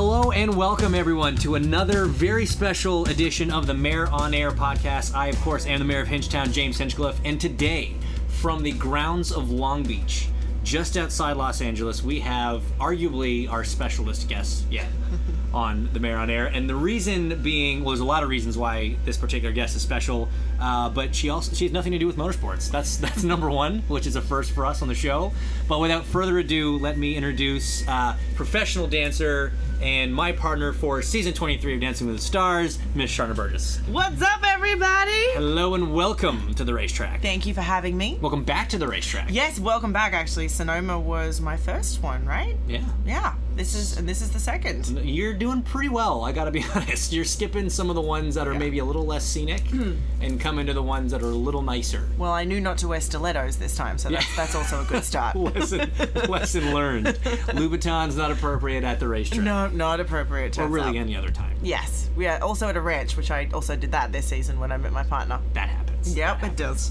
Hello 0.00 0.30
and 0.30 0.54
welcome 0.54 0.94
everyone 0.94 1.34
to 1.38 1.56
another 1.56 2.04
very 2.04 2.46
special 2.46 3.04
edition 3.06 3.50
of 3.50 3.66
the 3.66 3.74
Mayor 3.74 4.06
on 4.12 4.32
Air 4.32 4.52
podcast. 4.52 5.12
I, 5.12 5.26
of 5.26 5.40
course, 5.40 5.66
am 5.66 5.80
the 5.80 5.84
Mayor 5.84 6.02
of 6.02 6.06
Hinchtown, 6.06 6.52
James 6.52 6.78
Hinchcliffe, 6.78 7.20
and 7.24 7.40
today, 7.40 7.96
from 8.28 8.62
the 8.62 8.70
grounds 8.70 9.32
of 9.32 9.50
Long 9.50 9.82
Beach, 9.82 10.28
just 10.62 10.96
outside 10.96 11.36
Los 11.36 11.60
Angeles, 11.60 12.00
we 12.04 12.20
have 12.20 12.62
arguably 12.78 13.50
our 13.50 13.64
specialist 13.64 14.28
guest 14.28 14.66
yet 14.70 14.86
on 15.52 15.88
the 15.92 15.98
Mayor 15.98 16.18
on 16.18 16.30
Air. 16.30 16.46
And 16.46 16.70
the 16.70 16.76
reason 16.76 17.42
being, 17.42 17.80
well, 17.80 17.90
there's 17.90 17.98
a 17.98 18.04
lot 18.04 18.22
of 18.22 18.28
reasons 18.28 18.56
why 18.56 18.94
this 19.04 19.16
particular 19.16 19.52
guest 19.52 19.74
is 19.74 19.82
special, 19.82 20.28
uh, 20.60 20.90
but 20.90 21.12
she 21.12 21.28
also 21.28 21.52
she 21.56 21.64
has 21.64 21.72
nothing 21.72 21.90
to 21.90 21.98
do 21.98 22.06
with 22.06 22.16
motorsports. 22.16 22.70
That's 22.70 22.96
that's 23.04 23.24
number 23.24 23.50
one, 23.50 23.80
which 23.88 24.06
is 24.06 24.14
a 24.14 24.22
first 24.22 24.52
for 24.52 24.64
us 24.64 24.80
on 24.80 24.86
the 24.86 24.94
show. 24.94 25.32
But 25.66 25.80
without 25.80 26.04
further 26.04 26.38
ado, 26.38 26.78
let 26.78 26.96
me 26.96 27.16
introduce 27.16 27.86
uh, 27.88 28.16
professional 28.36 28.86
dancer 28.86 29.52
and 29.80 30.14
my 30.14 30.32
partner 30.32 30.72
for 30.72 31.02
season 31.02 31.32
23 31.32 31.74
of 31.74 31.80
Dancing 31.80 32.06
with 32.06 32.16
the 32.16 32.22
Stars, 32.22 32.78
Miss 32.94 33.10
Sharna 33.10 33.34
Burgess. 33.34 33.78
What's 33.88 34.20
up, 34.22 34.40
everybody? 34.44 35.12
Hello 35.34 35.74
and 35.74 35.94
welcome 35.94 36.54
to 36.54 36.64
the 36.64 36.74
racetrack. 36.74 37.22
Thank 37.22 37.46
you 37.46 37.54
for 37.54 37.60
having 37.60 37.96
me. 37.96 38.18
Welcome 38.20 38.44
back 38.44 38.68
to 38.70 38.78
the 38.78 38.88
racetrack. 38.88 39.28
Yes, 39.30 39.60
welcome 39.60 39.92
back. 39.92 40.12
Actually, 40.12 40.48
Sonoma 40.48 40.98
was 40.98 41.40
my 41.40 41.56
first 41.56 42.02
one, 42.02 42.24
right? 42.24 42.56
Yeah. 42.66 42.84
Yeah. 43.06 43.34
This 43.58 43.74
is 43.74 43.96
and 43.96 44.08
this 44.08 44.22
is 44.22 44.30
the 44.30 44.38
second. 44.38 44.86
You're 45.02 45.34
doing 45.34 45.62
pretty 45.62 45.88
well, 45.88 46.24
I 46.24 46.30
gotta 46.30 46.52
be 46.52 46.64
honest. 46.76 47.12
You're 47.12 47.24
skipping 47.24 47.68
some 47.68 47.90
of 47.90 47.96
the 47.96 48.00
ones 48.00 48.36
that 48.36 48.46
are 48.46 48.54
maybe 48.54 48.78
a 48.78 48.84
little 48.84 49.04
less 49.04 49.24
scenic 49.24 49.62
hmm. 49.62 49.94
and 50.20 50.40
coming 50.40 50.64
to 50.66 50.72
the 50.72 50.82
ones 50.82 51.10
that 51.10 51.24
are 51.24 51.30
a 51.30 51.30
little 51.30 51.60
nicer. 51.60 52.08
Well, 52.16 52.30
I 52.30 52.44
knew 52.44 52.60
not 52.60 52.78
to 52.78 52.88
wear 52.88 53.00
stilettos 53.00 53.56
this 53.56 53.74
time, 53.74 53.98
so 53.98 54.10
that's 54.10 54.36
that's 54.36 54.54
also 54.54 54.82
a 54.82 54.84
good 54.84 55.02
start. 55.02 55.34
lesson, 55.56 55.90
lesson 56.28 56.72
learned. 56.72 57.06
Louboutin's 57.56 58.16
not 58.16 58.30
appropriate 58.30 58.84
at 58.84 59.00
the 59.00 59.08
racetrack. 59.08 59.42
no, 59.42 59.66
not 59.66 59.98
appropriate. 59.98 60.56
Or 60.56 60.68
really 60.68 60.96
any 60.96 61.16
other 61.16 61.30
time. 61.30 61.56
Yes, 61.60 62.10
we 62.14 62.28
are 62.28 62.40
also 62.40 62.68
at 62.68 62.76
a 62.76 62.80
ranch, 62.80 63.16
which 63.16 63.32
I 63.32 63.48
also 63.52 63.74
did 63.74 63.90
that 63.90 64.12
this 64.12 64.26
season 64.26 64.60
when 64.60 64.70
I 64.70 64.76
met 64.76 64.92
my 64.92 65.02
partner. 65.02 65.40
That 65.54 65.68
happens. 65.68 66.16
Yep, 66.16 66.42
That 66.42 66.52
it 66.52 66.56
does. 66.56 66.90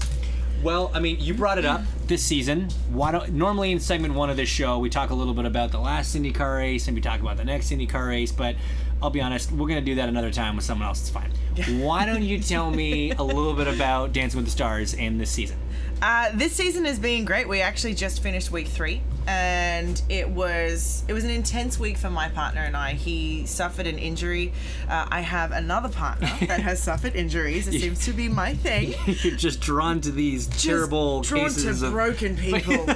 Well, 0.62 0.90
I 0.92 1.00
mean, 1.00 1.18
you 1.20 1.34
brought 1.34 1.58
it 1.58 1.64
up 1.64 1.82
this 2.06 2.22
season. 2.22 2.68
Why 2.90 3.12
don't 3.12 3.32
normally 3.32 3.70
in 3.70 3.78
segment 3.78 4.14
one 4.14 4.28
of 4.28 4.36
this 4.36 4.48
show 4.48 4.78
we 4.78 4.90
talk 4.90 5.10
a 5.10 5.14
little 5.14 5.34
bit 5.34 5.44
about 5.44 5.70
the 5.70 5.78
last 5.78 6.16
IndyCar 6.16 6.56
race 6.58 6.88
and 6.88 6.96
we 6.96 7.00
talk 7.00 7.20
about 7.20 7.36
the 7.36 7.44
next 7.44 7.70
IndyCar 7.70 8.08
race, 8.08 8.32
but 8.32 8.56
I'll 9.00 9.10
be 9.10 9.20
honest, 9.20 9.52
we're 9.52 9.68
gonna 9.68 9.80
do 9.80 9.94
that 9.96 10.08
another 10.08 10.32
time 10.32 10.56
with 10.56 10.64
someone 10.64 10.88
else. 10.88 11.00
It's 11.00 11.10
fine. 11.10 11.30
Why 11.80 12.04
don't 12.04 12.22
you 12.22 12.40
tell 12.40 12.70
me 12.70 13.12
a 13.12 13.22
little 13.22 13.54
bit 13.54 13.68
about 13.68 14.12
Dancing 14.12 14.38
with 14.38 14.46
the 14.46 14.50
Stars 14.50 14.94
and 14.94 15.20
this 15.20 15.30
season? 15.30 15.58
Uh, 16.00 16.30
this 16.34 16.52
season 16.52 16.84
has 16.84 16.98
been 16.98 17.24
great. 17.24 17.48
We 17.48 17.60
actually 17.60 17.94
just 17.94 18.22
finished 18.22 18.52
week 18.52 18.68
three, 18.68 19.00
and 19.26 20.00
it 20.08 20.28
was 20.28 21.02
it 21.08 21.12
was 21.12 21.24
an 21.24 21.30
intense 21.30 21.78
week 21.80 21.96
for 21.96 22.08
my 22.08 22.28
partner 22.28 22.60
and 22.60 22.76
I. 22.76 22.92
He 22.92 23.44
suffered 23.46 23.88
an 23.88 23.98
injury. 23.98 24.52
Uh, 24.88 25.06
I 25.10 25.22
have 25.22 25.50
another 25.50 25.88
partner 25.88 26.30
that 26.46 26.60
has 26.60 26.80
suffered 26.80 27.16
injuries. 27.16 27.66
It 27.66 27.80
seems 27.80 28.04
to 28.04 28.12
be 28.12 28.28
my 28.28 28.54
thing. 28.54 28.94
You're 29.06 29.34
just 29.36 29.60
drawn 29.60 30.00
to 30.02 30.12
these 30.12 30.46
Just 30.46 30.64
terrible 30.64 31.22
drawn 31.22 31.44
cases 31.46 31.80
to 31.80 31.86
of 31.86 31.92
broken 31.92 32.36
people. 32.36 32.86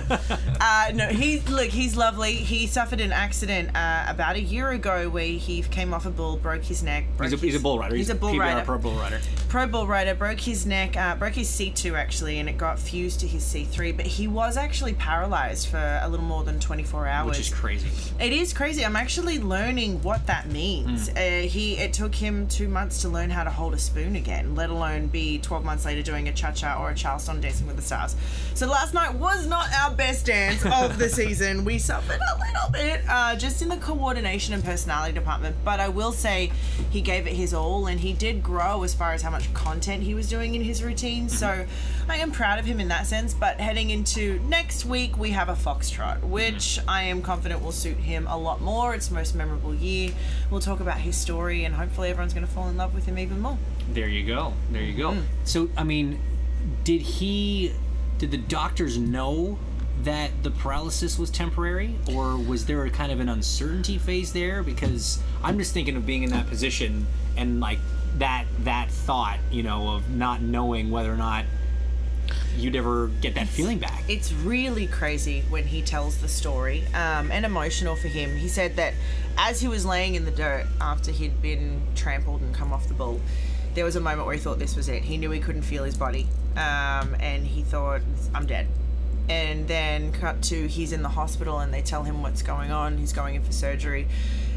uh, 0.61 0.92
no, 0.95 1.08
he 1.08 1.41
look, 1.41 1.70
he's 1.70 1.97
lovely. 1.97 2.34
He 2.34 2.69
suffered 2.69 3.00
an 3.00 3.11
accident 3.12 3.75
uh, 3.75 4.05
about 4.08 4.36
a 4.36 4.41
year 4.41 4.70
ago 4.70 5.08
where 5.08 5.25
he 5.27 5.62
came 5.62 5.92
off 5.92 6.06
a 6.06 6.11
bull, 6.11 6.36
broke 6.36 6.62
his 6.62 6.84
neck. 6.84 7.05
Broke 7.17 7.30
He's 7.30 7.42
a, 7.42 7.47
he's 7.47 7.56
a 7.56 7.61
bull 7.61 7.80
rider. 7.80 7.97
He's 7.97 8.11
a 8.11 8.14
bull 8.14 8.30
PBR 8.33 8.39
rider. 8.39 8.64
pro 8.64 8.78
bull 8.78 8.95
rider. 8.95 9.20
Pro 9.48 9.67
bull 9.67 9.89
rider 9.89 10.14
broke 10.14 10.39
his 10.41 10.64
neck, 10.67 10.97
uh, 10.97 11.17
broke 11.17 11.34
his 11.34 11.48
C2 11.48 11.95
actually, 11.98 12.39
and 12.39 12.48
it 12.48 12.56
got 12.56 12.78
fused 12.92 13.20
to 13.20 13.26
his 13.26 13.42
C3. 13.42 13.96
But 13.96 14.04
he 14.04 14.28
was 14.28 14.58
actually 14.58 14.92
paralyzed 14.92 15.68
for 15.68 16.00
a 16.02 16.06
little 16.08 16.26
more 16.26 16.44
than 16.44 16.60
24 16.60 17.06
hours. 17.06 17.38
Which 17.38 17.40
is 17.40 17.54
crazy. 17.54 17.88
It 18.20 18.34
is 18.34 18.52
crazy. 18.52 18.84
I'm 18.84 18.96
actually 18.96 19.38
learning 19.38 20.02
what 20.02 20.26
that 20.26 20.50
means. 20.50 21.08
Hmm. 21.08 21.16
Uh, 21.16 21.20
he 21.48 21.78
it 21.78 21.94
took 21.94 22.14
him 22.14 22.46
two 22.48 22.68
months 22.68 23.00
to 23.02 23.08
learn 23.08 23.30
how 23.30 23.44
to 23.44 23.50
hold 23.50 23.72
a 23.72 23.78
spoon 23.78 24.14
again, 24.17 24.55
let 24.55 24.68
alone 24.68 25.06
be 25.06 25.39
12 25.39 25.64
months 25.64 25.86
later 25.86 26.02
doing 26.02 26.28
a 26.28 26.33
cha 26.33 26.52
cha 26.52 26.78
or 26.78 26.90
a 26.90 26.94
Charleston 26.94 27.40
Dancing 27.40 27.67
with 27.67 27.77
the 27.77 27.83
Stars. 27.83 28.14
So 28.55 28.67
last 28.67 28.92
night 28.92 29.14
was 29.14 29.46
not 29.46 29.72
our 29.72 29.94
best 29.94 30.27
dance 30.27 30.62
of 30.67 30.98
the 30.98 31.08
season. 31.20 31.64
We 31.64 31.78
suffered 31.78 32.20
a 32.20 32.38
little 32.38 32.52
bit, 32.73 33.02
uh, 33.08 33.36
just 33.36 33.63
in 33.63 33.68
the 33.68 33.77
coordination 33.77 34.55
and 34.55 34.64
personality 34.64 35.13
department. 35.13 35.57
But 35.64 35.80
I 35.80 35.89
will 35.89 36.13
say, 36.13 36.52
he 36.90 37.01
gave 37.01 37.27
it 37.27 37.35
his 37.35 37.52
all, 37.55 37.86
and 37.86 38.01
he 38.01 38.13
did 38.13 38.42
grow 38.42 38.83
as 38.83 38.95
far 38.95 39.13
as 39.13 39.23
how 39.23 39.30
much 39.30 39.52
content 39.55 40.02
he 40.02 40.14
was 40.14 40.29
doing 40.29 40.55
in 40.55 40.62
his 40.62 40.83
routine. 40.83 41.29
So 41.29 41.67
I 42.08 42.17
am 42.17 42.33
proud 42.33 42.58
of 42.58 42.64
him 42.64 42.80
in 42.80 42.89
that 42.89 43.07
sense. 43.07 43.35
But 43.35 43.61
heading 43.61 43.91
into 43.91 44.41
next 44.48 44.85
week, 44.85 45.17
we 45.17 45.30
have 45.30 45.48
a 45.48 45.55
foxtrot, 45.55 46.23
which 46.23 46.79
I 46.89 47.02
am 47.05 47.23
confident 47.23 47.62
will 47.62 47.73
suit 47.73 47.96
him 47.96 48.27
a 48.27 48.36
lot 48.36 48.61
more. 48.61 48.95
It's 48.95 49.11
most 49.11 49.35
memorable 49.35 49.74
year. 49.74 50.12
We'll 50.51 50.61
talk 50.61 50.80
about 50.80 50.98
his 50.98 51.17
story, 51.17 51.64
and 51.64 51.74
hopefully, 51.74 52.11
everyone's 52.11 52.35
going 52.35 52.46
to 52.46 52.52
fall 52.52 52.68
in 52.68 52.77
love 52.77 52.95
with 52.95 53.07
him 53.07 53.18
even 53.18 53.41
more. 53.41 53.58
There 53.92 54.08
you 54.08 54.27
go. 54.27 54.55
There 54.70 54.83
you 54.83 54.96
go. 54.96 55.12
Mm. 55.12 55.23
So, 55.45 55.70
I 55.77 55.85
mean, 55.85 56.20
did 56.85 57.02
he? 57.02 57.73
Did 58.18 58.30
the 58.30 58.39
doctors 58.39 58.98
know 58.98 59.58
that 60.05 60.30
the 60.42 60.51
paralysis 60.51 61.18
was 61.18 61.30
temporary, 61.30 61.95
or 62.13 62.36
was 62.36 62.67
there 62.67 62.85
a 62.85 62.90
kind 62.90 63.13
of 63.13 63.20
an 63.20 63.29
uncertainty 63.29 63.98
phase 63.98 64.33
there? 64.33 64.63
Because 64.63 65.20
I'm 65.42 65.58
just 65.58 65.73
thinking 65.73 65.96
of 65.96 66.05
being 66.05 66.23
in 66.23 66.30
that 66.30 66.48
position 66.48 67.07
and 67.36 67.61
like 67.61 67.79
that 68.18 68.45
that 68.61 68.91
thought, 68.91 69.39
you 69.51 69.62
know, 69.62 69.91
of 69.91 70.11
not 70.11 70.42
knowing 70.42 70.91
whether 70.91 71.12
or 71.12 71.17
not 71.17 71.45
you'd 72.57 72.77
ever 72.77 73.08
get 73.20 73.35
that 73.35 73.48
feeling 73.48 73.79
back. 73.79 74.05
It's 74.08 74.33
really 74.33 74.86
crazy 74.86 75.42
when 75.48 75.64
he 75.64 75.83
tells 75.83 76.18
the 76.18 76.29
story 76.29 76.85
um, 76.89 77.30
and 77.30 77.45
emotional 77.45 77.96
for 77.96 78.08
him. 78.08 78.36
He 78.36 78.48
said 78.48 78.77
that 78.77 78.95
as 79.39 79.61
he 79.61 79.68
was 79.68 79.86
laying 79.86 80.14
in 80.14 80.24
the 80.24 80.30
dirt 80.30 80.67
after 80.80 81.11
he'd 81.11 81.41
been 81.41 81.83
trampled 81.95 82.42
and 82.42 82.55
come 82.55 82.73
off 82.73 82.89
the 82.89 82.95
bull, 82.95 83.20
there 83.74 83.85
was 83.85 83.96
a 83.96 84.01
moment 84.01 84.27
where 84.27 84.35
he 84.35 84.41
thought 84.41 84.58
this 84.58 84.77
was 84.77 84.89
it. 84.89 85.02
He 85.02 85.17
knew 85.17 85.30
he 85.30 85.41
couldn't 85.41 85.62
feel 85.62 85.85
his 85.85 85.96
body 85.96 86.27
um, 86.57 87.17
and 87.20 87.46
he 87.46 87.62
thought, 87.62 88.02
I'm 88.35 88.46
dead. 88.46 88.67
And 89.28 89.68
then 89.68 90.12
cut 90.12 90.42
to 90.44 90.66
he's 90.66 90.92
in 90.92 91.02
the 91.02 91.08
hospital 91.08 91.58
and 91.60 91.72
they 91.72 91.83
tell 91.83 92.02
him 92.02 92.22
what's 92.22 92.42
going 92.42 92.72
on. 92.72 92.98
He's 92.98 93.12
going 93.12 93.34
in 93.34 93.42
for 93.42 93.52
surgery. 93.52 94.08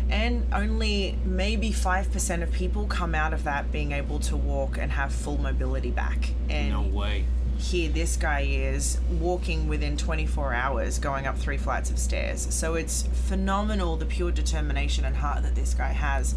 And 0.10 0.46
only 0.54 1.18
maybe 1.26 1.72
5% 1.72 2.44
of 2.44 2.52
people 2.52 2.86
come 2.86 3.16
out 3.16 3.34
of 3.34 3.44
that 3.44 3.72
being 3.72 3.92
able 3.92 4.20
to 4.20 4.36
walk 4.36 4.78
and 4.78 4.92
have 4.92 5.14
full 5.14 5.40
mobility 5.40 5.92
back. 5.92 6.30
And 6.50 6.72
no 6.72 6.82
way. 6.82 7.26
here 7.58 7.90
this 7.92 8.18
guy 8.18 8.42
is 8.42 9.00
walking 9.20 9.68
within 9.68 9.98
24 9.98 10.54
hours 10.54 11.00
going 11.00 11.26
up 11.26 11.38
three 11.38 11.58
flights 11.58 11.90
of 11.90 11.98
stairs 11.98 12.54
so 12.54 12.76
it's 12.76 13.04
phenomenal 13.04 13.96
the 13.96 14.06
pure 14.06 14.32
determination 14.32 15.06
and 15.06 15.16
heart 15.16 15.42
that 15.44 15.56
this 15.56 15.74
guy 15.74 15.88
has 15.94 16.36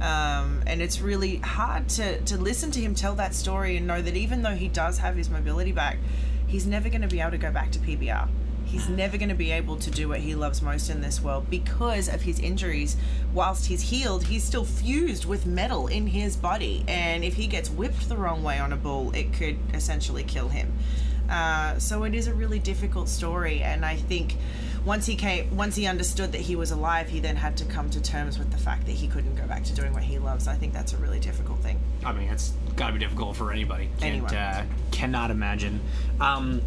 um, 0.00 0.62
and 0.66 0.80
it's 0.80 1.00
really 1.02 1.36
hard 1.36 1.88
to, 1.90 2.20
to 2.22 2.38
listen 2.38 2.70
to 2.70 2.80
him 2.80 2.94
tell 2.94 3.14
that 3.16 3.34
story 3.34 3.76
and 3.76 3.86
know 3.86 4.00
that 4.00 4.16
even 4.16 4.42
though 4.42 4.54
he 4.54 4.68
does 4.68 4.98
have 4.98 5.16
his 5.16 5.28
mobility 5.28 5.72
back 5.72 5.98
he's 6.50 6.66
never 6.66 6.88
going 6.88 7.02
to 7.02 7.08
be 7.08 7.20
able 7.20 7.30
to 7.30 7.38
go 7.38 7.50
back 7.50 7.70
to 7.70 7.78
pbr 7.78 8.28
he's 8.70 8.88
never 9.02 9.16
going 9.16 9.28
to 9.28 9.34
be 9.34 9.50
able 9.50 9.76
to 9.76 9.90
do 9.90 10.08
what 10.08 10.20
he 10.20 10.34
loves 10.34 10.62
most 10.62 10.90
in 10.90 11.00
this 11.00 11.20
world 11.20 11.48
because 11.50 12.08
of 12.08 12.22
his 12.22 12.38
injuries. 12.38 12.96
Whilst 13.34 13.66
he's 13.66 13.82
healed 13.82 14.24
he's 14.24 14.44
still 14.44 14.64
fused 14.64 15.24
with 15.24 15.46
metal 15.46 15.86
in 15.86 16.06
his 16.06 16.36
body 16.36 16.84
and 16.88 17.24
if 17.24 17.34
he 17.34 17.46
gets 17.46 17.70
whipped 17.70 18.08
the 18.08 18.16
wrong 18.16 18.42
way 18.42 18.58
on 18.58 18.72
a 18.72 18.76
bull 18.76 19.10
it 19.12 19.32
could 19.32 19.58
essentially 19.74 20.22
kill 20.22 20.48
him. 20.48 20.72
Uh, 21.28 21.78
so 21.78 22.02
it 22.02 22.14
is 22.14 22.26
a 22.26 22.34
really 22.34 22.58
difficult 22.58 23.08
story 23.08 23.62
and 23.62 23.84
i 23.86 23.94
think 23.94 24.36
once 24.84 25.06
he 25.06 25.14
came 25.14 25.54
once 25.56 25.76
he 25.76 25.86
understood 25.86 26.32
that 26.32 26.40
he 26.40 26.56
was 26.56 26.70
alive 26.70 27.08
he 27.08 27.20
then 27.20 27.36
had 27.36 27.56
to 27.56 27.64
come 27.66 27.90
to 27.90 28.00
terms 28.00 28.38
with 28.38 28.50
the 28.50 28.58
fact 28.58 28.86
that 28.86 28.92
he 28.92 29.06
couldn't 29.06 29.34
go 29.34 29.46
back 29.46 29.62
to 29.62 29.74
doing 29.74 29.92
what 29.92 30.02
he 30.02 30.18
loves 30.18 30.48
i 30.48 30.54
think 30.54 30.72
that's 30.72 30.92
a 30.92 30.96
really 30.96 31.20
difficult 31.20 31.58
thing 31.60 31.78
I 32.04 32.12
mean, 32.12 32.28
it's 32.28 32.52
got 32.76 32.88
to 32.88 32.92
be 32.92 32.98
difficult 32.98 33.36
for 33.36 33.52
anybody. 33.52 33.88
Can't, 33.98 34.04
Anyone. 34.04 34.34
Uh, 34.34 34.64
cannot 34.90 35.30
imagine. 35.30 35.80
Um, 36.20 36.62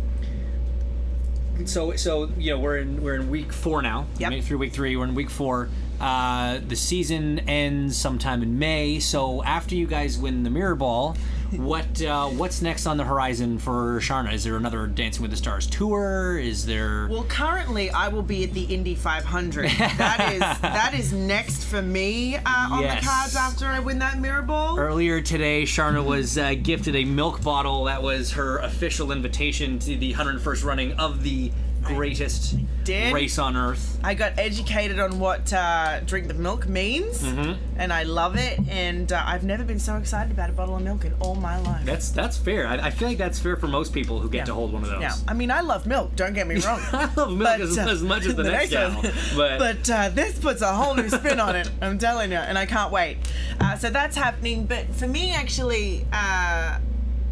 so, 1.65 1.95
so 1.95 2.29
you 2.37 2.51
know, 2.51 2.59
we're 2.59 2.77
in 2.77 3.01
we're 3.01 3.15
in 3.15 3.29
week 3.29 3.51
four 3.51 3.81
now. 3.81 4.05
Yep. 4.19 4.43
Through 4.43 4.59
week 4.59 4.73
three. 4.73 4.95
We're 4.95 5.05
in 5.05 5.15
week 5.15 5.29
four. 5.29 5.69
Uh, 6.03 6.59
the 6.67 6.75
season 6.75 7.39
ends 7.47 7.95
sometime 7.95 8.43
in 8.43 8.59
May. 8.59 8.99
So 8.99 9.41
after 9.43 9.73
you 9.73 9.87
guys 9.87 10.17
win 10.17 10.43
the 10.43 10.49
Mirror 10.49 10.75
Ball, 10.75 11.15
what 11.51 12.01
uh, 12.01 12.27
what's 12.27 12.61
next 12.61 12.85
on 12.87 12.97
the 12.97 13.05
horizon 13.05 13.57
for 13.57 14.01
Sharna? 14.01 14.33
Is 14.33 14.43
there 14.43 14.57
another 14.57 14.85
Dancing 14.85 15.21
with 15.21 15.31
the 15.31 15.37
Stars 15.37 15.65
tour? 15.65 16.37
Is 16.37 16.65
there? 16.65 17.07
Well, 17.09 17.23
currently 17.23 17.89
I 17.89 18.09
will 18.09 18.21
be 18.21 18.43
at 18.43 18.51
the 18.51 18.63
Indy 18.63 18.95
500. 18.95 19.69
that 19.69 20.33
is 20.33 20.39
that 20.61 20.93
is 20.93 21.13
next 21.13 21.63
for 21.63 21.81
me 21.81 22.35
uh, 22.35 22.41
on 22.45 22.81
Yes. 22.81 22.99
the 23.01 23.07
cards 23.07 23.35
after 23.37 23.67
I 23.67 23.79
win 23.79 23.99
that 23.99 24.19
mirror 24.19 24.41
ball. 24.41 24.77
Earlier 24.77 25.21
today, 25.21 25.63
Sharna 25.63 26.03
was 26.03 26.37
uh, 26.37 26.53
gifted 26.61 26.97
a 26.97 27.05
milk 27.05 27.41
bottle 27.41 27.85
that 27.85 28.03
was 28.03 28.31
her 28.33 28.57
official 28.57 29.13
invitation 29.13 29.79
to 29.79 29.95
the 29.95 30.13
101st 30.15 30.65
running 30.65 30.91
of 30.99 31.23
the 31.23 31.49
greatest 31.83 32.57
did. 32.83 33.13
race 33.13 33.37
on 33.39 33.55
earth. 33.55 33.99
I 34.03 34.13
got 34.13 34.37
educated 34.37 34.99
on 34.99 35.19
what 35.19 35.51
uh, 35.53 35.99
drink 36.01 36.27
the 36.27 36.33
milk 36.33 36.67
means, 36.67 37.21
Mm-hmm. 37.23 37.53
and 37.79 37.93
I 37.93 38.03
love 38.03 38.35
it. 38.35 38.59
And 38.69 39.11
uh, 39.11 39.23
I've 39.25 39.43
never 39.43 39.63
been 39.63 39.79
so 39.79 39.95
excited 39.97 40.31
about 40.31 40.49
a 40.49 40.53
bottle 40.53 40.75
of 40.75 40.81
milk 40.81 41.05
in 41.05 41.13
all 41.19 41.35
my 41.35 41.59
life. 41.59 41.85
That's 41.85 42.09
that's 42.11 42.37
fair. 42.37 42.67
I, 42.67 42.87
I 42.87 42.89
feel 42.89 43.07
like 43.07 43.17
that's 43.17 43.39
fair 43.39 43.55
for 43.55 43.67
most 43.67 43.93
people 43.93 44.19
who 44.19 44.29
get 44.29 44.39
Yeah. 44.39 44.45
to 44.45 44.53
hold 44.53 44.73
one 44.73 44.83
of 44.83 44.89
those. 44.89 45.01
yeah, 45.01 45.15
I 45.27 45.33
mean, 45.33 45.51
I 45.51 45.61
love 45.61 45.85
milk. 45.85 46.15
Don't 46.15 46.33
get 46.33 46.47
me 46.47 46.55
wrong. 46.65 46.79
I 46.91 47.05
love 47.15 47.29
milk 47.29 47.39
But, 47.43 47.61
as, 47.61 47.77
uh, 47.77 47.81
as 47.89 48.03
much 48.03 48.25
as 48.25 48.35
the, 48.35 48.43
next 48.57 48.71
gal, 48.71 48.99
but, 49.35 49.59
but 49.59 49.89
uh, 49.89 50.09
this 50.09 50.37
puts 50.39 50.61
a 50.61 50.73
whole 50.73 50.95
new 50.95 51.09
spin 51.09 51.39
on 51.39 51.55
it. 51.55 51.69
I'm 51.81 51.97
telling 51.97 52.31
you, 52.31 52.37
and 52.37 52.57
I 52.57 52.65
can't 52.65 52.91
wait. 52.91 53.17
Uh, 53.59 53.77
so 53.77 53.89
that's 53.89 54.15
happening. 54.17 54.65
But 54.65 54.93
for 54.93 55.07
me, 55.07 55.31
actually, 55.33 56.05
uh, 56.11 56.79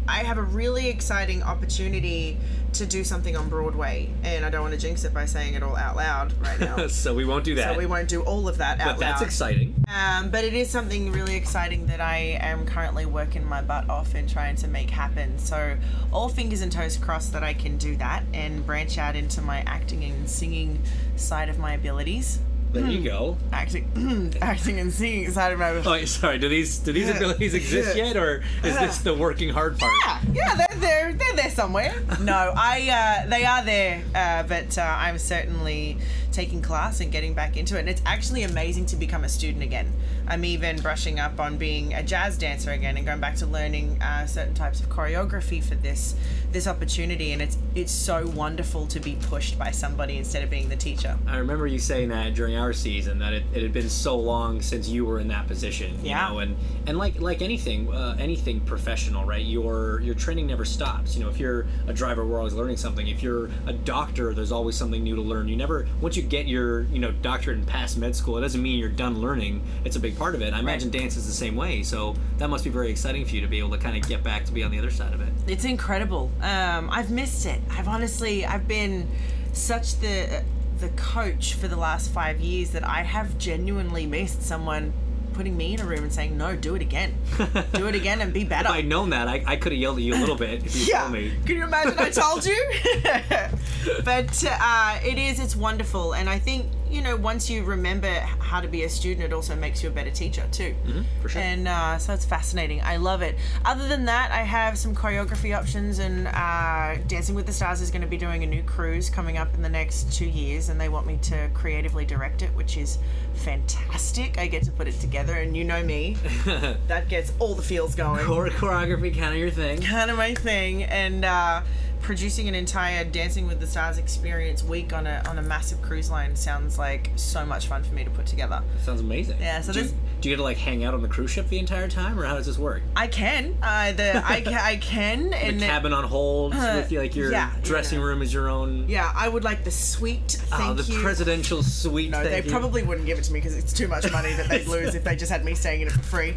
I 0.08 0.18
have 0.24 0.36
a 0.38 0.42
really 0.42 0.88
exciting 0.88 1.42
opportunity 1.42 2.36
to 2.74 2.86
do 2.86 3.04
something 3.04 3.36
on 3.36 3.48
Broadway, 3.48 4.10
and 4.22 4.44
I 4.44 4.50
don't 4.50 4.62
want 4.62 4.74
to 4.74 4.80
jinx 4.80 5.04
it 5.04 5.12
by 5.12 5.26
saying 5.26 5.54
it 5.54 5.62
all 5.62 5.76
out 5.76 5.96
loud 5.96 6.32
right 6.40 6.58
now. 6.58 6.86
so 6.88 7.14
we 7.14 7.24
won't 7.24 7.44
do 7.44 7.54
that. 7.56 7.72
so 7.72 7.78
we 7.78 7.86
won't 7.86 8.08
do 8.08 8.22
all 8.22 8.48
of 8.48 8.58
that 8.58 8.80
out 8.80 8.96
but 8.96 9.00
that's 9.00 9.20
loud. 9.20 9.26
exciting. 9.26 9.84
Um, 9.94 10.30
but 10.30 10.44
it 10.44 10.54
is 10.54 10.70
something 10.70 11.12
really 11.12 11.36
exciting 11.36 11.86
that 11.86 12.00
I 12.00 12.38
am 12.40 12.66
currently 12.66 13.06
working 13.06 13.44
my 13.44 13.62
butt 13.62 13.88
off 13.90 14.14
and 14.14 14.28
trying 14.28 14.56
to 14.56 14.68
make 14.68 14.90
happen. 14.90 15.38
So, 15.38 15.76
all 16.12 16.28
fingers 16.28 16.62
and 16.62 16.72
toes 16.72 16.96
crossed 16.96 17.32
that 17.32 17.42
I 17.42 17.54
can 17.54 17.76
do 17.76 17.96
that 17.96 18.24
and 18.32 18.64
branch 18.64 18.98
out 18.98 19.16
into 19.16 19.42
my 19.42 19.58
acting 19.66 20.04
and 20.04 20.28
singing 20.28 20.82
side 21.16 21.48
of 21.48 21.58
my 21.58 21.74
abilities. 21.74 22.38
There 22.72 22.82
Hmm. 22.82 22.90
you 22.90 23.02
go. 23.02 23.36
Acting, 23.52 24.32
acting 24.40 24.80
and 24.80 24.90
singing 24.92 25.30
side 25.30 25.52
of 25.52 25.58
my 25.58 25.70
Oh, 25.84 25.90
wait, 25.92 26.08
sorry. 26.08 26.38
Do 26.38 26.48
these 26.48 26.78
do 26.78 26.92
these 26.92 27.10
abilities 27.10 27.52
exist 27.54 27.96
yet, 27.96 28.16
or 28.16 28.42
is 28.64 28.78
this 28.78 28.98
the 28.98 29.12
working 29.14 29.50
hard 29.50 29.78
part? 29.78 29.92
Yeah, 30.06 30.20
yeah, 30.32 30.54
they're 30.54 30.80
there. 30.80 31.12
They're 31.12 31.36
there 31.36 31.50
somewhere. 31.50 31.94
No, 32.20 32.52
I. 32.56 32.88
Uh, 33.24 33.28
they 33.28 33.44
are 33.44 33.62
there, 33.64 34.02
uh, 34.14 34.44
but 34.44 34.78
uh, 34.78 34.82
I'm 34.82 35.18
certainly 35.18 35.98
taking 36.32 36.62
class 36.62 37.00
and 37.00 37.12
getting 37.12 37.34
back 37.34 37.56
into 37.56 37.76
it. 37.76 37.80
And 37.80 37.88
it's 37.88 38.02
actually 38.06 38.42
amazing 38.42 38.86
to 38.86 38.96
become 38.96 39.24
a 39.24 39.28
student 39.28 39.62
again. 39.62 39.92
I'm 40.26 40.44
even 40.44 40.80
brushing 40.80 41.20
up 41.20 41.38
on 41.40 41.56
being 41.58 41.94
a 41.94 42.02
jazz 42.02 42.38
dancer 42.38 42.70
again 42.70 42.96
and 42.96 43.04
going 43.06 43.20
back 43.20 43.36
to 43.36 43.46
learning 43.46 44.00
uh, 44.02 44.26
certain 44.26 44.54
types 44.54 44.80
of 44.80 44.88
choreography 44.88 45.62
for 45.62 45.74
this 45.76 46.14
this 46.52 46.66
opportunity. 46.66 47.32
And 47.32 47.40
it's 47.42 47.56
it's 47.74 47.92
so 47.92 48.26
wonderful 48.28 48.86
to 48.88 49.00
be 49.00 49.16
pushed 49.22 49.58
by 49.58 49.70
somebody 49.70 50.16
instead 50.18 50.42
of 50.42 50.50
being 50.50 50.68
the 50.68 50.76
teacher. 50.76 51.18
I 51.26 51.38
remember 51.38 51.66
you 51.66 51.78
saying 51.78 52.08
that 52.10 52.34
during 52.34 52.56
our 52.56 52.72
season 52.72 53.18
that 53.20 53.32
it, 53.32 53.44
it 53.54 53.62
had 53.62 53.72
been 53.72 53.88
so 53.88 54.18
long 54.18 54.60
since 54.62 54.88
you 54.88 55.04
were 55.04 55.18
in 55.20 55.28
that 55.28 55.46
position. 55.48 55.94
You 56.02 56.10
Yeah. 56.10 56.28
know, 56.28 56.38
and 56.40 56.56
and 56.86 56.98
like 56.98 57.20
like 57.20 57.42
anything 57.42 57.92
uh, 57.92 58.16
anything 58.18 58.60
professional, 58.60 59.24
right? 59.24 59.44
Your 59.44 60.00
your 60.00 60.14
training 60.14 60.46
never 60.46 60.64
stops. 60.64 61.14
You 61.16 61.24
know, 61.24 61.30
if 61.30 61.38
you're 61.38 61.66
a 61.86 61.92
driver, 61.92 62.24
we're 62.26 62.38
always 62.38 62.54
learning 62.54 62.76
something. 62.76 63.06
If 63.08 63.22
you're 63.22 63.50
a 63.66 63.72
doctor, 63.72 64.32
there's 64.34 64.52
always 64.52 64.76
something 64.76 65.02
new 65.02 65.16
to 65.16 65.22
learn. 65.22 65.48
You 65.48 65.56
never 65.56 65.86
once 66.00 66.16
you 66.16 66.21
get 66.22 66.46
your 66.46 66.82
you 66.82 66.98
know 66.98 67.12
doctorate 67.12 67.58
and 67.58 67.66
pass 67.66 67.96
med 67.96 68.14
school, 68.16 68.38
it 68.38 68.40
doesn't 68.40 68.62
mean 68.62 68.78
you're 68.78 68.88
done 68.88 69.20
learning. 69.20 69.62
It's 69.84 69.96
a 69.96 70.00
big 70.00 70.16
part 70.16 70.34
of 70.34 70.42
it. 70.42 70.52
I 70.52 70.60
imagine 70.60 70.90
dance 70.90 71.16
is 71.16 71.26
the 71.26 71.32
same 71.32 71.56
way. 71.56 71.82
So 71.82 72.14
that 72.38 72.48
must 72.48 72.64
be 72.64 72.70
very 72.70 72.90
exciting 72.90 73.24
for 73.24 73.34
you 73.34 73.40
to 73.40 73.48
be 73.48 73.58
able 73.58 73.70
to 73.70 73.78
kind 73.78 73.96
of 73.96 74.08
get 74.08 74.22
back 74.22 74.44
to 74.46 74.52
be 74.52 74.62
on 74.62 74.70
the 74.70 74.78
other 74.78 74.90
side 74.90 75.12
of 75.12 75.20
it. 75.20 75.28
It's 75.46 75.64
incredible. 75.64 76.30
Um, 76.40 76.88
I've 76.90 77.10
missed 77.10 77.46
it. 77.46 77.60
I've 77.70 77.88
honestly, 77.88 78.44
I've 78.44 78.68
been 78.68 79.08
such 79.52 79.98
the 80.00 80.42
the 80.78 80.88
coach 80.90 81.54
for 81.54 81.68
the 81.68 81.76
last 81.76 82.10
five 82.10 82.40
years 82.40 82.70
that 82.70 82.84
I 82.84 83.02
have 83.02 83.38
genuinely 83.38 84.04
missed 84.04 84.42
someone 84.42 84.92
putting 85.32 85.56
me 85.56 85.74
in 85.74 85.80
a 85.80 85.84
room 85.84 86.04
and 86.04 86.12
saying, 86.12 86.36
"No, 86.36 86.56
do 86.56 86.74
it 86.74 86.82
again, 86.82 87.14
do 87.72 87.86
it 87.86 87.94
again, 87.94 88.20
and 88.20 88.32
be 88.32 88.44
better." 88.44 88.68
If 88.68 88.74
I'd 88.74 88.86
known 88.86 89.10
that, 89.10 89.28
I, 89.28 89.42
I 89.46 89.56
could 89.56 89.72
have 89.72 89.80
yelled 89.80 89.98
at 89.98 90.02
you 90.02 90.14
a 90.14 90.16
little 90.16 90.36
bit 90.36 90.64
if 90.64 90.76
you 90.76 90.86
yeah. 90.86 91.02
told 91.02 91.12
me. 91.12 91.32
Can 91.46 91.56
you 91.56 91.64
imagine? 91.64 91.98
I 91.98 92.10
told 92.10 92.44
you. 92.44 92.70
but 94.04 94.44
uh, 94.48 94.98
it 95.04 95.18
is. 95.18 95.40
It's 95.40 95.56
wonderful, 95.56 96.14
and 96.14 96.28
I 96.28 96.38
think 96.38 96.66
you 96.92 97.00
know 97.02 97.16
once 97.16 97.48
you 97.50 97.64
remember 97.64 98.10
how 98.10 98.60
to 98.60 98.68
be 98.68 98.84
a 98.84 98.88
student, 98.88 99.24
it 99.24 99.32
also 99.32 99.56
makes 99.56 99.82
you 99.82 99.88
a 99.88 99.92
better 99.92 100.10
teacher 100.10 100.44
too. 100.52 100.74
Mm-hmm, 100.86 101.02
for 101.22 101.28
sure. 101.28 101.42
And 101.42 101.66
uh, 101.66 101.98
so 101.98 102.12
it's 102.12 102.24
fascinating. 102.24 102.80
I 102.82 102.96
love 102.98 103.22
it. 103.22 103.36
Other 103.64 103.88
than 103.88 104.04
that, 104.06 104.30
I 104.32 104.42
have 104.42 104.76
some 104.78 104.94
choreography 104.94 105.56
options, 105.56 105.98
and 105.98 106.28
uh, 106.28 107.02
Dancing 107.08 107.34
with 107.34 107.46
the 107.46 107.52
Stars 107.52 107.80
is 107.80 107.90
going 107.90 108.02
to 108.02 108.08
be 108.08 108.16
doing 108.18 108.42
a 108.44 108.46
new 108.46 108.62
cruise 108.62 109.08
coming 109.10 109.38
up 109.38 109.54
in 109.54 109.62
the 109.62 109.68
next 109.68 110.12
two 110.12 110.26
years, 110.26 110.68
and 110.68 110.80
they 110.80 110.88
want 110.88 111.06
me 111.06 111.18
to 111.22 111.48
creatively 111.54 112.04
direct 112.04 112.42
it, 112.42 112.50
which 112.54 112.76
is 112.76 112.98
fantastic. 113.34 114.38
I 114.38 114.46
get 114.46 114.62
to 114.64 114.70
put 114.70 114.88
it 114.88 114.98
together, 115.00 115.34
and 115.34 115.56
you 115.56 115.64
know 115.64 115.82
me, 115.82 116.16
that 116.88 117.08
gets 117.08 117.32
all 117.38 117.54
the 117.54 117.62
feels 117.62 117.94
going 117.94 118.24
Chore- 118.26 118.48
choreography, 118.50 119.16
kind 119.16 119.32
of 119.32 119.38
your 119.38 119.50
thing. 119.50 119.80
kind 119.80 120.10
of 120.10 120.16
my 120.16 120.34
thing 120.34 120.84
and 120.84 121.24
uh, 121.24 121.62
producing 122.02 122.48
an 122.48 122.54
entire 122.54 123.04
dancing 123.04 123.46
with 123.46 123.60
the 123.60 123.66
stars 123.66 123.96
experience 123.98 124.62
week 124.62 124.92
on 124.92 125.06
a 125.06 125.22
on 125.28 125.38
a 125.38 125.42
massive 125.42 125.80
cruise 125.82 126.10
line 126.10 126.34
sounds 126.36 126.78
like 126.78 127.10
so 127.16 127.46
much 127.46 127.66
fun 127.66 127.82
for 127.84 127.94
me 127.94 128.04
to 128.04 128.10
put 128.10 128.26
together 128.26 128.62
Sounds 128.82 129.00
amazing. 129.00 129.38
Yeah, 129.40 129.60
so 129.60 129.72
do, 129.72 129.80
you, 129.82 129.90
do 130.20 130.28
you 130.28 130.32
get 130.34 130.36
to 130.38 130.42
like 130.42 130.56
hang 130.56 130.84
out 130.84 130.94
on 130.94 131.02
the 131.02 131.08
cruise 131.08 131.30
ship 131.30 131.48
the 131.48 131.58
entire 131.58 131.88
time, 131.88 132.18
or 132.18 132.24
how 132.24 132.34
does 132.34 132.46
this 132.46 132.58
work? 132.58 132.82
i 132.96 133.06
can 133.06 133.56
uh, 133.62 133.92
the 133.92 134.16
I, 134.26 134.40
ca- 134.40 134.60
I 134.62 134.76
can 134.76 135.30
The 135.30 135.36
and 135.36 135.60
cabin 135.60 135.92
on 135.92 136.04
hold 136.04 136.54
Uh, 136.54 136.72
with 136.76 136.90
like 136.92 137.14
your 137.14 137.30
yeah, 137.30 137.52
dressing 137.62 138.00
yeah. 138.00 138.04
room 138.06 138.22
is 138.22 138.32
your 138.34 138.48
own. 138.48 138.88
yeah 138.88 139.12
i 139.14 139.28
would 139.28 139.44
like 139.44 139.64
the 139.64 139.70
suite 139.70 140.38
thank 140.40 140.62
oh, 140.70 140.74
the 140.74 140.92
you 140.92 141.00
presidential 141.00 141.62
suite. 141.62 142.10
no, 142.10 142.22
they 142.24 142.42
you. 142.42 142.50
probably 142.50 142.82
wouldn't 142.82 143.06
give 143.06 143.18
it 143.18 143.24
to 143.24 143.32
me 143.32 143.38
because 143.40 143.56
it's 143.56 143.72
too 143.72 143.86
much 143.88 144.10
money 144.12 144.32
that 144.34 144.48
they'd 144.48 144.66
lose 144.76 144.94
if 144.94 145.04
they 145.04 145.14
just 145.16 145.30
had 145.30 145.44
me 145.44 145.54
staying 145.54 145.82
in 145.82 145.86
it 145.86 145.92
for 145.92 146.02
free. 146.02 146.36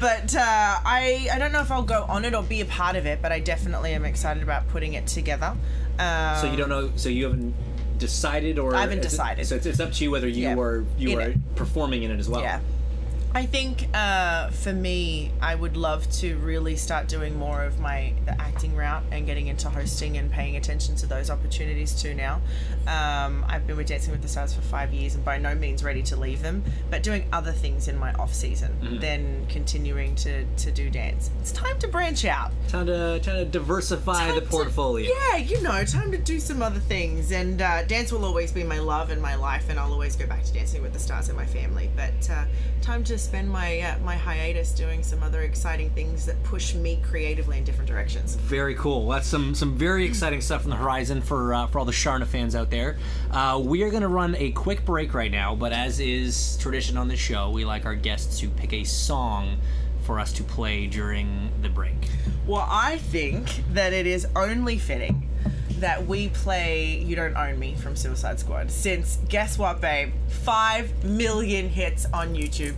But 0.00 0.34
uh, 0.34 0.40
I, 0.40 1.28
I 1.32 1.38
don't 1.38 1.52
know 1.52 1.60
if 1.60 1.70
I'll 1.70 1.82
go 1.82 2.04
on 2.08 2.24
it 2.24 2.34
or 2.34 2.42
be 2.42 2.60
a 2.60 2.64
part 2.66 2.96
of 2.96 3.06
it, 3.06 3.20
but 3.22 3.32
I 3.32 3.40
definitely 3.40 3.92
am 3.92 4.04
excited 4.04 4.42
about 4.42 4.68
putting 4.68 4.94
it 4.94 5.05
together. 5.06 5.56
Um, 5.98 6.36
So 6.40 6.50
you 6.50 6.56
don't 6.56 6.68
know. 6.68 6.90
So 6.96 7.08
you 7.08 7.24
haven't 7.24 7.54
decided, 7.98 8.58
or 8.58 8.74
I 8.74 8.80
haven't 8.82 8.98
is 8.98 9.06
it- 9.06 9.10
decided. 9.10 9.46
so 9.46 9.56
it's, 9.56 9.66
it's 9.66 9.80
up 9.80 9.92
to 9.92 10.04
you 10.04 10.10
whether 10.10 10.28
you 10.28 10.42
Yeah. 10.42 10.56
are 10.58 10.84
you 10.98 11.16
are 11.18 11.22
it. 11.30 11.56
performing 11.56 12.02
in 12.02 12.10
it 12.10 12.18
as 12.20 12.28
well. 12.28 12.42
Yeah. 12.42 12.60
I 13.36 13.44
think 13.44 13.86
uh, 13.92 14.48
for 14.48 14.72
me, 14.72 15.30
I 15.42 15.54
would 15.54 15.76
love 15.76 16.10
to 16.20 16.38
really 16.38 16.74
start 16.74 17.06
doing 17.06 17.36
more 17.38 17.64
of 17.64 17.78
my 17.78 18.14
the 18.24 18.40
acting 18.40 18.74
route 18.74 19.02
and 19.12 19.26
getting 19.26 19.48
into 19.48 19.68
hosting 19.68 20.16
and 20.16 20.32
paying 20.32 20.56
attention 20.56 20.96
to 20.96 21.06
those 21.06 21.28
opportunities 21.28 22.00
too. 22.00 22.14
Now, 22.14 22.40
um, 22.86 23.44
I've 23.46 23.66
been 23.66 23.76
with 23.76 23.88
Dancing 23.88 24.12
with 24.12 24.22
the 24.22 24.28
Stars 24.28 24.54
for 24.54 24.62
five 24.62 24.94
years 24.94 25.16
and 25.16 25.22
by 25.22 25.36
no 25.36 25.54
means 25.54 25.84
ready 25.84 26.02
to 26.04 26.16
leave 26.16 26.40
them, 26.40 26.64
but 26.90 27.02
doing 27.02 27.28
other 27.30 27.52
things 27.52 27.88
in 27.88 27.98
my 27.98 28.14
off 28.14 28.32
season 28.32 29.00
than 29.00 29.44
continuing 29.48 30.14
to 30.14 30.46
to 30.46 30.72
do 30.72 30.88
dance. 30.88 31.30
It's 31.38 31.52
time 31.52 31.78
to 31.80 31.88
branch 31.88 32.24
out. 32.24 32.52
Time 32.68 32.86
to 32.86 33.20
trying 33.22 33.44
to 33.44 33.44
diversify 33.44 34.28
Time 34.28 34.34
the 34.36 34.40
to- 34.40 34.46
portfolio. 34.46 35.10
yeah, 35.10 35.36
you 35.36 35.60
know, 35.60 35.84
time 35.84 36.10
to 36.10 36.16
do 36.16 36.40
some 36.40 36.62
other 36.62 36.80
things. 36.80 37.32
And 37.32 37.60
uh, 37.60 37.82
dance 37.84 38.12
will 38.12 38.24
always 38.24 38.50
be 38.50 38.64
my 38.64 38.78
love 38.78 39.10
and 39.10 39.20
my 39.20 39.34
life, 39.34 39.68
and 39.68 39.78
I'll 39.78 39.92
always 39.92 40.16
go 40.16 40.26
back 40.26 40.42
to 40.44 40.54
Dancing 40.54 40.80
with 40.80 40.94
the 40.94 40.98
Stars 40.98 41.28
and 41.28 41.36
my 41.36 41.44
family. 41.44 41.90
But 41.94 42.30
uh, 42.30 42.46
time 42.80 43.04
to 43.04 43.25
spend 43.26 43.50
my 43.50 43.80
uh, 43.80 43.98
my 44.04 44.14
hiatus 44.14 44.72
doing 44.72 45.02
some 45.02 45.20
other 45.22 45.42
exciting 45.42 45.90
things 45.90 46.24
that 46.26 46.40
push 46.44 46.74
me 46.74 47.00
creatively 47.02 47.58
in 47.58 47.64
different 47.64 47.88
directions. 47.88 48.36
Very 48.36 48.74
cool. 48.76 49.08
That's 49.08 49.26
some 49.26 49.54
some 49.54 49.76
very 49.76 50.04
exciting 50.10 50.40
stuff 50.40 50.62
on 50.64 50.70
the 50.70 50.76
horizon 50.76 51.20
for 51.20 51.52
uh, 51.52 51.66
for 51.66 51.80
all 51.80 51.84
the 51.84 51.92
Sharna 51.92 52.26
fans 52.26 52.54
out 52.54 52.70
there. 52.70 52.96
Uh, 53.32 53.60
we 53.62 53.82
are 53.82 53.90
going 53.90 54.02
to 54.02 54.08
run 54.08 54.36
a 54.36 54.52
quick 54.52 54.84
break 54.84 55.12
right 55.12 55.30
now, 55.30 55.56
but 55.56 55.72
as 55.72 55.98
is 55.98 56.56
tradition 56.58 56.96
on 56.96 57.08
the 57.08 57.16
show, 57.16 57.50
we 57.50 57.64
like 57.64 57.84
our 57.84 57.96
guests 57.96 58.38
to 58.40 58.48
pick 58.48 58.72
a 58.72 58.84
song 58.84 59.58
for 60.04 60.20
us 60.20 60.32
to 60.34 60.44
play 60.44 60.86
during 60.86 61.50
the 61.62 61.68
break. 61.68 61.96
Well, 62.46 62.66
I 62.70 62.98
think 62.98 63.64
that 63.72 63.92
it 63.92 64.06
is 64.06 64.24
only 64.36 64.78
fitting 64.78 65.28
that 65.80 66.06
we 66.06 66.28
play 66.28 66.98
You 66.98 67.16
Don't 67.16 67.36
Own 67.36 67.58
Me 67.58 67.74
from 67.74 67.96
Suicide 67.96 68.38
Squad, 68.38 68.70
since 68.70 69.18
guess 69.28 69.58
what, 69.58 69.80
babe? 69.80 70.12
Five 70.28 71.04
million 71.04 71.68
hits 71.68 72.06
on 72.14 72.34
YouTube. 72.34 72.74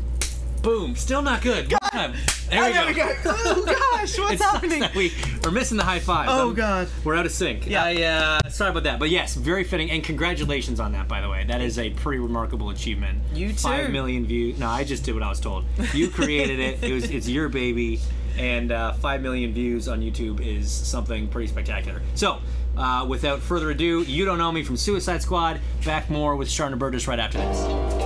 Boom! 0.62 0.96
Still 0.96 1.22
not 1.22 1.40
good. 1.42 1.70
One 1.70 1.80
time. 1.90 2.14
There 2.50 2.62
Oh, 2.62 2.86
we 2.86 2.94
go. 2.94 3.06
go. 3.22 3.32
Oh 3.36 3.64
gosh, 3.96 4.18
what's 4.18 4.42
happening? 4.42 4.82
we 4.96 5.12
are 5.44 5.50
missing 5.50 5.76
the 5.76 5.84
high 5.84 5.98
fives. 6.00 6.30
Oh, 6.32 6.46
I'm- 6.48 6.54
God. 6.54 6.88
we're 7.04 7.14
out 7.14 7.26
of 7.26 7.32
sync. 7.32 7.66
Yeah. 7.66 7.84
I, 7.84 8.02
uh, 8.44 8.48
sorry 8.50 8.70
about 8.70 8.82
that, 8.84 8.98
but 8.98 9.10
yes, 9.10 9.34
very 9.34 9.64
fitting, 9.64 9.90
and 9.90 10.02
congratulations 10.02 10.80
on 10.80 10.92
that. 10.92 11.08
By 11.08 11.20
the 11.20 11.28
way, 11.28 11.44
that 11.44 11.60
is 11.60 11.78
a 11.78 11.90
pretty 11.90 12.18
remarkable 12.18 12.70
achievement. 12.70 13.20
You 13.34 13.52
Five 13.52 13.86
too. 13.86 13.92
million 13.92 14.26
views. 14.26 14.58
No, 14.58 14.68
I 14.68 14.84
just 14.84 15.04
did 15.04 15.14
what 15.14 15.22
I 15.22 15.28
was 15.28 15.40
told. 15.40 15.64
You 15.92 16.08
created 16.08 16.58
it. 16.58 16.82
It 16.82 16.92
was. 16.92 17.10
It's 17.10 17.28
your 17.28 17.48
baby, 17.48 18.00
and 18.38 18.72
uh, 18.72 18.92
five 18.94 19.20
million 19.22 19.52
views 19.52 19.86
on 19.88 20.00
YouTube 20.00 20.40
is 20.40 20.70
something 20.70 21.28
pretty 21.28 21.48
spectacular. 21.48 22.02
So. 22.14 22.40
Uh, 22.76 23.04
without 23.04 23.40
further 23.40 23.72
ado, 23.72 24.02
you 24.02 24.24
don't 24.24 24.38
know 24.38 24.52
me 24.52 24.62
from 24.62 24.76
Suicide 24.76 25.20
Squad. 25.20 25.60
Back 25.84 26.08
more 26.10 26.36
with 26.36 26.46
Sharna 26.46 26.78
Burgess 26.78 27.08
right 27.08 27.18
after 27.18 27.36
this. 27.38 27.97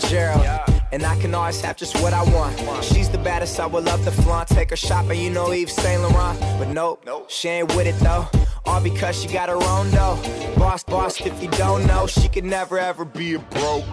I'm 0.00 0.08
Gerald, 0.08 0.46
and 0.92 1.02
I 1.04 1.18
can 1.18 1.34
always 1.34 1.60
have 1.62 1.76
just 1.76 2.00
what 2.00 2.12
I 2.12 2.22
want. 2.32 2.84
She's 2.84 3.08
the 3.08 3.18
baddest, 3.18 3.58
I 3.58 3.66
would 3.66 3.84
love 3.84 4.04
to 4.04 4.12
flaunt. 4.12 4.48
Take 4.48 4.70
her 4.70 4.76
shopping, 4.76 5.20
you 5.20 5.28
know 5.28 5.50
Yves 5.50 5.72
Saint 5.72 6.02
Laurent. 6.02 6.38
But 6.56 6.68
nope, 6.68 7.04
she 7.28 7.48
ain't 7.48 7.74
with 7.74 7.88
it 7.88 7.98
though. 7.98 8.28
All 8.64 8.80
because 8.80 9.20
she 9.20 9.26
got 9.28 9.48
her 9.48 9.56
own 9.56 9.90
though. 9.90 10.16
Boss, 10.56 10.84
boss, 10.84 11.20
if 11.20 11.42
you 11.42 11.48
don't 11.50 11.84
know, 11.86 12.06
she 12.06 12.28
could 12.28 12.44
never 12.44 12.78
ever 12.78 13.04
be 13.04 13.34
a 13.34 13.38
broke. 13.40 13.84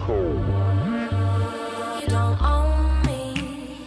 You 2.00 2.08
don't 2.08 2.40
own 2.40 3.02
me. 3.04 3.80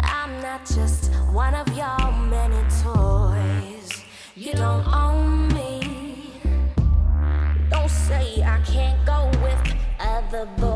I'm 0.00 0.40
not 0.40 0.64
just 0.66 1.12
one 1.32 1.54
of 1.54 1.66
your 1.76 2.12
many 2.12 2.62
toys. 2.84 4.04
You 4.36 4.52
don't 4.52 4.86
own 4.86 5.48
me. 5.48 5.80
Don't 7.70 7.90
say 7.90 8.40
I 8.44 8.60
can't 8.64 9.04
go 9.04 9.28
with 9.42 9.76
other 9.98 10.46
boys. 10.58 10.75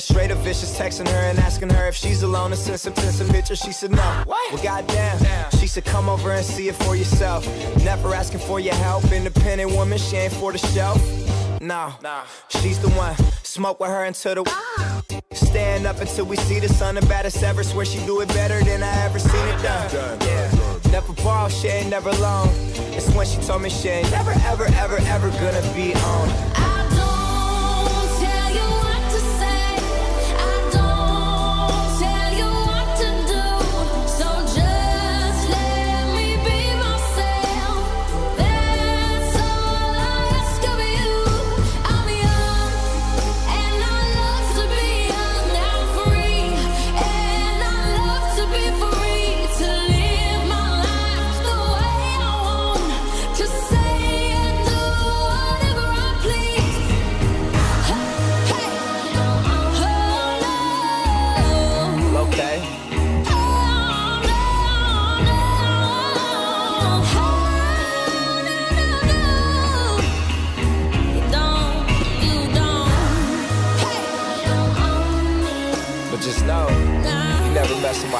Straight 0.00 0.30
up 0.30 0.38
vicious. 0.38 0.78
Texting 0.78 1.08
her 1.08 1.24
and 1.30 1.38
asking 1.38 1.70
her 1.70 1.88
if 1.88 1.94
she's 1.94 2.22
alone 2.22 2.52
and 2.52 2.60
send 2.60 2.80
some 2.80 2.94
send 2.96 3.14
some 3.14 3.28
pictures. 3.28 3.60
She 3.60 3.72
said 3.72 3.90
no. 3.90 4.22
What? 4.24 4.52
Well, 4.52 4.62
goddamn. 4.62 5.50
She 5.58 5.66
said 5.66 5.84
come 5.84 6.08
over 6.08 6.32
and 6.32 6.44
see 6.44 6.68
it 6.68 6.74
for 6.76 6.96
yourself. 6.96 7.46
Never 7.84 8.14
asking 8.14 8.40
for 8.40 8.60
your 8.60 8.74
help. 8.74 9.10
Independent 9.12 9.72
woman, 9.72 9.98
she 9.98 10.16
ain't 10.16 10.32
for 10.32 10.52
the 10.52 10.58
show. 10.58 10.94
No, 11.60 11.92
she's 12.48 12.78
the 12.80 12.90
one. 12.90 13.14
Smoke 13.42 13.80
with 13.80 13.90
her 13.90 14.04
until 14.04 14.34
the. 14.36 15.22
Stand 15.32 15.86
up 15.86 16.00
until 16.00 16.24
we 16.24 16.36
see 16.36 16.58
the 16.58 16.68
sun. 16.68 16.94
The 16.94 17.02
baddest 17.02 17.42
ever. 17.42 17.62
Swear 17.62 17.84
she 17.84 17.98
do 18.06 18.20
it 18.20 18.28
better 18.28 18.62
than 18.64 18.82
I 18.82 19.04
ever 19.04 19.18
seen 19.18 19.46
it 19.48 19.62
done. 19.62 20.18
Yeah. 20.22 20.72
Never 20.90 21.12
ball, 21.14 21.48
she 21.48 21.68
ain't 21.68 21.88
never 21.88 22.10
alone. 22.10 22.48
It's 22.92 23.08
when 23.14 23.26
she 23.26 23.40
told 23.40 23.62
me 23.62 23.70
she 23.70 23.88
ain't 23.88 24.10
never, 24.10 24.32
ever, 24.44 24.66
ever, 24.76 24.98
ever 25.06 25.30
gonna 25.30 25.62
be 25.74 25.94
on. 25.94 26.28
I 26.54 26.71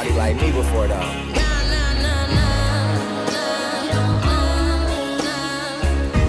never 0.05 0.17
like 0.17 0.37
me 0.37 0.51
before, 0.51 0.89
though. 0.89 1.01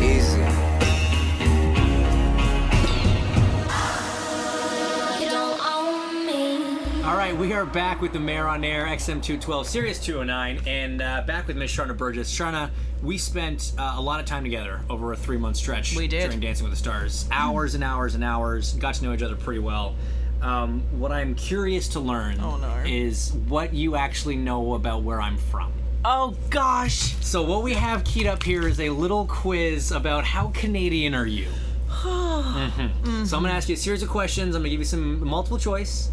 Easy. 0.02 0.44
All 7.04 7.18
right, 7.18 7.36
we 7.36 7.54
are 7.54 7.66
back 7.66 8.02
with 8.02 8.14
the 8.14 8.20
Mayor 8.20 8.48
on 8.48 8.64
Air 8.64 8.86
XM212 8.86 9.66
Sirius 9.66 10.00
209, 10.00 10.62
and 10.68 11.02
uh, 11.02 11.24
back 11.26 11.48
with 11.48 11.58
Miss 11.58 11.76
Sharna 11.76 11.98
Burgess. 11.98 12.32
Sharna, 12.32 12.70
we 13.02 13.18
spent 13.18 13.74
uh, 13.78 13.96
a 13.98 14.02
lot 14.02 14.20
of 14.20 14.26
time 14.26 14.44
together 14.44 14.82
over 14.90 15.14
a 15.14 15.18
three 15.18 15.38
month 15.38 15.58
stretch. 15.58 15.96
We 15.96 16.08
did. 16.08 16.26
during 16.26 16.40
Dancing 16.40 16.64
with 16.64 16.74
the 16.74 16.78
Stars, 16.78 17.28
hours 17.32 17.76
and 17.76 17.84
hours 17.84 18.16
and 18.16 18.24
hours. 18.24 18.74
Got 18.74 18.96
to 18.96 19.04
know 19.04 19.14
each 19.14 19.24
other 19.24 19.36
pretty 19.36 19.60
well. 19.60 19.96
Um, 20.44 20.82
what 21.00 21.12
I'm 21.12 21.36
curious 21.36 21.88
to 21.90 22.00
learn 22.00 22.40
Oh, 22.42 22.58
no. 22.58 22.76
is 22.86 23.32
what 23.48 23.74
you 23.74 23.96
actually 23.96 24.36
know 24.36 24.74
about 24.74 25.02
where 25.04 25.22
I'm 25.22 25.38
from. 25.38 25.72
Oh 26.06 26.36
gosh. 26.50 27.16
So 27.22 27.42
what 27.44 27.64
we 27.64 27.74
have 27.76 28.04
keyed 28.04 28.28
up 28.28 28.44
here 28.44 28.68
is 28.68 28.80
a 28.82 28.90
little 28.90 29.26
quiz 29.26 29.92
about 29.94 30.26
how 30.26 30.50
Canadian 30.50 31.16
are 31.16 31.26
you. 31.26 31.48
Mhm. 32.04 33.26
So 33.26 33.38
I'm 33.38 33.44
gonna 33.44 33.54
ask 33.54 33.70
you 33.70 33.76
a 33.76 33.78
series 33.78 34.04
of 34.04 34.10
questions. 34.10 34.54
I'm 34.56 34.62
gonna 34.62 34.70
give 34.70 34.80
you 34.80 34.86
some 34.86 35.26
multiple 35.26 35.58
choice. 35.58 36.10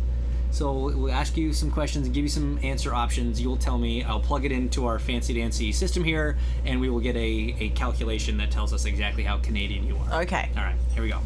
So 0.52 0.72
we'll 0.96 1.10
ask 1.12 1.36
you 1.36 1.52
some 1.52 1.70
questions 1.70 2.06
and 2.06 2.14
give 2.14 2.22
you 2.22 2.28
some 2.30 2.58
answer 2.62 2.94
options. 2.94 3.40
You'll 3.40 3.56
tell 3.56 3.78
me. 3.78 4.02
I'll 4.04 4.20
plug 4.20 4.44
it 4.44 4.52
into 4.52 4.86
our 4.86 4.98
fancy 5.00 5.34
dancy 5.34 5.72
system 5.72 6.02
here, 6.04 6.36
and 6.64 6.80
we 6.80 6.88
will 6.88 6.98
get 7.00 7.16
a, 7.16 7.56
a 7.60 7.68
calculation 7.70 8.36
that 8.38 8.50
tells 8.50 8.72
us 8.72 8.84
exactly 8.84 9.22
how 9.24 9.38
Canadian 9.38 9.86
you 9.86 9.96
are. 9.96 10.22
Okay. 10.22 10.50
All 10.56 10.62
right, 10.62 10.74
here 10.94 11.02
we 11.02 11.08
go. 11.08 11.18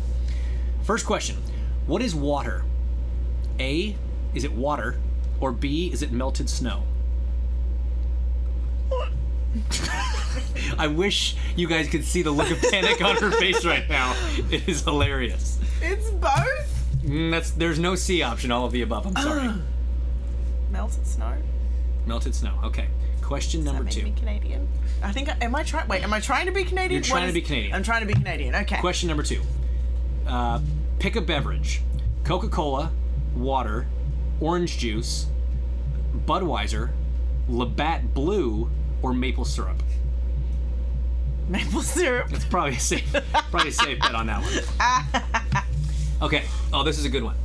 First 0.84 1.04
question: 1.06 1.36
What 1.86 2.00
is 2.02 2.14
water? 2.14 2.64
A, 3.58 3.96
is 4.34 4.44
it 4.44 4.52
water, 4.52 4.98
or 5.40 5.52
B, 5.52 5.90
is 5.92 6.02
it 6.02 6.12
melted 6.12 6.48
snow? 6.48 6.82
I 10.78 10.88
wish 10.88 11.36
you 11.56 11.68
guys 11.68 11.88
could 11.88 12.04
see 12.04 12.22
the 12.22 12.30
look 12.30 12.50
of 12.50 12.60
panic 12.70 13.02
on 13.02 13.16
her 13.16 13.30
face 13.30 13.64
right 13.64 13.88
now. 13.88 14.16
It 14.50 14.68
is 14.68 14.82
hilarious. 14.82 15.60
It's 15.80 16.10
both. 16.10 16.74
Mm, 17.04 17.30
that's 17.30 17.50
there's 17.52 17.78
no 17.78 17.94
C 17.94 18.22
option. 18.22 18.50
All 18.50 18.64
of 18.64 18.72
the 18.72 18.82
above. 18.82 19.06
I'm 19.06 19.16
sorry. 19.22 19.54
Melted 20.70 21.06
snow. 21.06 21.34
Melted 22.06 22.34
snow. 22.34 22.58
Okay. 22.64 22.88
Question 23.22 23.60
Does 23.60 23.66
that 23.66 23.72
number 23.74 23.84
make 23.84 23.94
two. 23.94 24.04
me 24.04 24.14
Canadian? 24.16 24.68
I 25.02 25.12
think. 25.12 25.28
I, 25.28 25.36
am 25.44 25.54
I 25.54 25.62
trying? 25.62 25.88
Wait, 25.88 26.02
am 26.02 26.12
I 26.12 26.20
trying 26.20 26.46
to 26.46 26.52
be 26.52 26.64
Canadian? 26.64 27.02
You're 27.02 27.10
trying 27.10 27.28
to 27.28 27.32
be 27.32 27.40
Canadian. 27.40 27.74
I'm 27.74 27.82
trying 27.82 28.00
to 28.00 28.06
be 28.06 28.14
Canadian. 28.14 28.54
Okay. 28.54 28.80
Question 28.80 29.08
number 29.08 29.22
two. 29.22 29.40
Uh, 30.26 30.60
pick 30.98 31.16
a 31.16 31.20
beverage: 31.20 31.80
Coca-Cola, 32.24 32.90
water, 33.34 33.86
orange 34.40 34.78
juice, 34.78 35.26
Budweiser, 36.26 36.90
Labatt 37.48 38.14
Blue, 38.14 38.70
or 39.02 39.12
maple 39.12 39.44
syrup. 39.44 39.82
Maple 41.48 41.82
syrup. 41.82 42.32
It's 42.32 42.46
probably 42.46 42.76
a 42.76 42.80
safe, 42.80 43.12
probably 43.50 43.68
a 43.68 43.72
safe 43.72 44.00
bet 44.00 44.14
on 44.14 44.26
that 44.28 44.42
one. 44.42 45.64
Okay. 46.22 46.44
Oh, 46.72 46.82
this 46.82 46.98
is 46.98 47.04
a 47.04 47.10
good 47.10 47.22
one. 47.22 47.36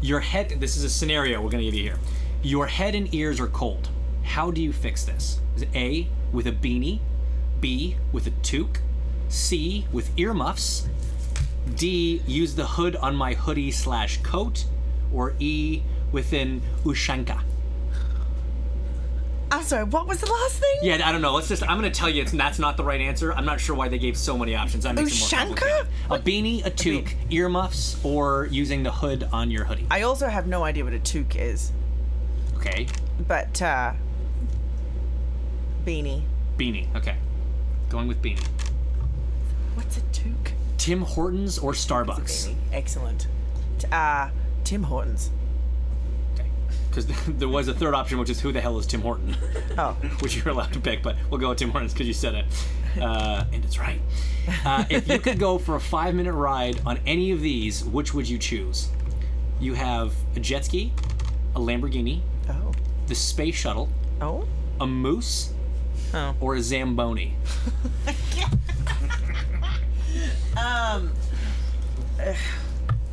Your 0.00 0.18
head. 0.18 0.58
This 0.58 0.76
is 0.76 0.82
a 0.82 0.90
scenario 0.90 1.40
we're 1.40 1.50
gonna 1.50 1.62
give 1.62 1.74
you 1.74 1.84
here. 1.84 1.98
Your 2.42 2.66
head 2.66 2.96
and 2.96 3.14
ears 3.14 3.38
are 3.38 3.46
cold. 3.46 3.90
How 4.24 4.50
do 4.50 4.60
you 4.60 4.72
fix 4.72 5.04
this? 5.04 5.40
Is 5.54 5.62
it 5.62 5.68
A 5.74 6.08
with 6.32 6.46
a 6.48 6.52
beanie, 6.52 6.98
B 7.60 7.96
with 8.10 8.26
a 8.26 8.30
toque, 8.42 8.80
C 9.28 9.86
with 9.92 10.10
earmuffs, 10.18 10.88
D 11.76 12.22
use 12.26 12.54
the 12.54 12.66
hood 12.66 12.96
on 12.96 13.14
my 13.14 13.34
hoodie 13.34 13.70
slash 13.70 14.18
coat, 14.22 14.64
or 15.12 15.34
E 15.38 15.82
within 16.12 16.62
ushanka. 16.84 17.40
I'm 19.50 19.62
sorry. 19.62 19.84
What 19.84 20.06
was 20.06 20.20
the 20.20 20.30
last 20.30 20.58
thing? 20.58 20.76
Yeah, 20.82 21.00
I 21.08 21.10
don't 21.10 21.22
know. 21.22 21.32
Let's 21.32 21.48
just. 21.48 21.62
I'm 21.62 21.78
gonna 21.78 21.90
tell 21.90 22.10
you, 22.10 22.20
it's 22.20 22.32
that's 22.32 22.58
not 22.58 22.76
the 22.76 22.84
right 22.84 23.00
answer. 23.00 23.32
I'm 23.32 23.46
not 23.46 23.60
sure 23.60 23.74
why 23.74 23.88
they 23.88 23.98
gave 23.98 24.16
so 24.18 24.36
many 24.36 24.54
options. 24.54 24.84
That 24.84 24.94
makes 24.94 25.10
it 25.10 25.20
more 25.46 25.56
Ushanka? 25.56 25.86
A 26.10 26.18
beanie, 26.18 26.64
a 26.66 26.70
toque, 26.70 27.14
earmuffs, 27.30 27.98
or 28.04 28.46
using 28.50 28.82
the 28.82 28.90
hood 28.92 29.26
on 29.32 29.50
your 29.50 29.64
hoodie. 29.64 29.86
I 29.90 30.02
also 30.02 30.28
have 30.28 30.46
no 30.46 30.64
idea 30.64 30.84
what 30.84 30.92
a 30.92 30.98
toque 30.98 31.36
is, 31.36 31.72
Okay, 32.56 32.86
but 33.26 33.62
uh, 33.62 33.94
beanie. 35.86 36.22
beanie. 36.58 36.94
Okay, 36.94 37.16
going 37.88 38.06
with 38.06 38.20
beanie. 38.20 38.44
What's 39.76 39.96
a 39.96 40.00
toque? 40.12 40.52
Tim 40.76 41.00
Hortons 41.02 41.58
or 41.58 41.72
Starbucks? 41.72 42.54
Excellent. 42.72 43.26
Uh, 43.90 44.28
Tim 44.68 44.82
Hortons. 44.82 45.30
Okay. 46.34 46.46
Because 46.90 47.06
there 47.26 47.48
was 47.48 47.68
a 47.68 47.74
third 47.74 47.94
option, 47.94 48.18
which 48.18 48.28
is 48.28 48.38
who 48.38 48.52
the 48.52 48.60
hell 48.60 48.78
is 48.78 48.86
Tim 48.86 49.00
Horton, 49.00 49.34
Oh, 49.78 49.92
which 50.20 50.36
you're 50.36 50.50
allowed 50.50 50.74
to 50.74 50.80
pick, 50.80 51.02
but 51.02 51.16
we'll 51.30 51.40
go 51.40 51.48
with 51.48 51.56
Tim 51.56 51.70
Hortons 51.70 51.94
because 51.94 52.06
you 52.06 52.12
said 52.12 52.34
it, 52.34 52.44
uh, 53.00 53.46
and 53.50 53.64
it's 53.64 53.78
right. 53.78 53.98
Uh, 54.66 54.84
if 54.90 55.08
you 55.08 55.18
could 55.20 55.38
go 55.38 55.56
for 55.56 55.76
a 55.76 55.80
five-minute 55.80 56.34
ride 56.34 56.82
on 56.84 57.00
any 57.06 57.30
of 57.30 57.40
these, 57.40 57.82
which 57.82 58.12
would 58.12 58.28
you 58.28 58.36
choose? 58.36 58.90
You 59.58 59.72
have 59.72 60.12
a 60.36 60.40
jet 60.40 60.66
ski, 60.66 60.92
a 61.56 61.58
Lamborghini, 61.58 62.20
oh, 62.50 62.72
the 63.06 63.14
space 63.14 63.54
shuttle, 63.54 63.88
oh, 64.20 64.46
a 64.82 64.86
moose, 64.86 65.50
oh. 66.12 66.34
or 66.40 66.56
a 66.56 66.60
zamboni. 66.60 67.32
Um, 70.58 71.12
ugh, 72.20 72.36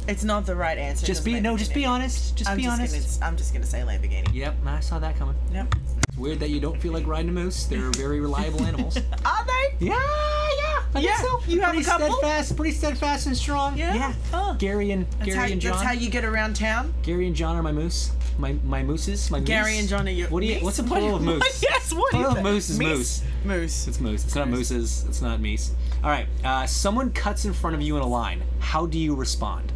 it's 0.08 0.24
not 0.24 0.46
the 0.46 0.56
right 0.56 0.78
answer. 0.78 1.06
Just 1.06 1.24
be 1.26 1.40
no, 1.40 1.58
just 1.58 1.74
be 1.74 1.86
honest. 1.86 2.36
Just 2.36 2.50
I'm 2.50 2.58
be 2.58 2.64
just 2.64 2.80
honest. 2.80 3.20
Gonna, 3.20 3.30
I'm 3.32 3.38
just 3.38 3.54
gonna 3.54 3.66
say 3.66 3.80
Lamborghini. 3.82 4.34
Yep, 4.34 4.56
I 4.66 4.80
saw 4.80 5.00
that 5.00 5.18
coming. 5.18 5.36
Yep. 5.54 5.76
It's 6.10 6.18
weird 6.18 6.40
that 6.40 6.50
you 6.50 6.60
don't 6.60 6.80
feel 6.82 6.94
like 6.94 7.06
riding 7.08 7.30
a 7.30 7.34
moose. 7.34 7.66
They're 7.66 7.92
very 7.92 8.20
reliable 8.20 8.64
animals. 8.64 8.98
Are 9.26 9.46
they? 9.46 9.86
Yeah, 9.86 9.94
yeah. 9.94 10.84
I 10.94 11.00
Yeah, 11.00 11.18
so. 11.18 11.40
you 11.48 11.62
have 11.62 11.78
a 11.78 11.84
couple? 11.84 12.08
steadfast, 12.18 12.56
pretty 12.56 12.72
steadfast 12.72 13.28
and 13.28 13.36
strong. 13.36 13.78
Yeah? 13.78 14.14
Oh. 14.34 14.56
Gary 14.58 14.92
and 14.92 15.06
That's, 15.20 15.26
Gary 15.26 15.38
how, 15.38 15.46
and 15.54 15.62
that's 15.62 15.82
how 15.82 15.92
you 15.92 16.10
get 16.10 16.24
around 16.24 16.56
town. 16.56 16.94
Gary 17.04 17.28
and 17.28 17.36
John 17.36 17.56
are 17.58 17.64
my 17.64 17.72
moose. 17.74 18.12
My 18.38 18.54
my 18.66 18.84
mooses. 18.84 19.32
My 19.32 19.40
Gary 19.40 19.72
moose. 19.72 19.80
and 19.82 19.90
John 19.90 20.08
are 20.08 20.12
your. 20.12 20.28
What 20.30 20.42
do 20.42 20.48
you? 20.48 20.56
Meese? 20.56 20.64
What's 20.64 20.78
the 20.78 20.84
What 20.84 20.96
do 20.96 21.00
plural 21.02 21.16
of 21.18 21.22
you- 21.24 21.28
moose? 21.40 21.64
yes. 21.64 21.94
What 21.94 22.12
Plural 22.12 22.36
of 22.38 22.44
moose 22.44 22.70
is 22.70 22.80
moose. 22.80 23.24
Moose. 23.46 23.88
It's 23.88 24.00
moose. 24.02 24.26
It's 24.26 24.36
not 24.36 24.50
mooses. 24.50 25.06
It's 25.08 25.22
not 25.22 25.40
meese. 25.40 25.72
All 26.04 26.10
right. 26.10 26.28
Uh, 26.44 26.66
someone 26.66 27.12
cuts 27.12 27.46
in 27.46 27.54
front 27.54 27.76
of 27.76 27.82
you 27.82 27.96
in 27.96 28.02
a 28.02 28.08
line. 28.08 28.42
How 28.60 28.86
do 28.86 29.00
you 29.00 29.16
respond? 29.16 29.72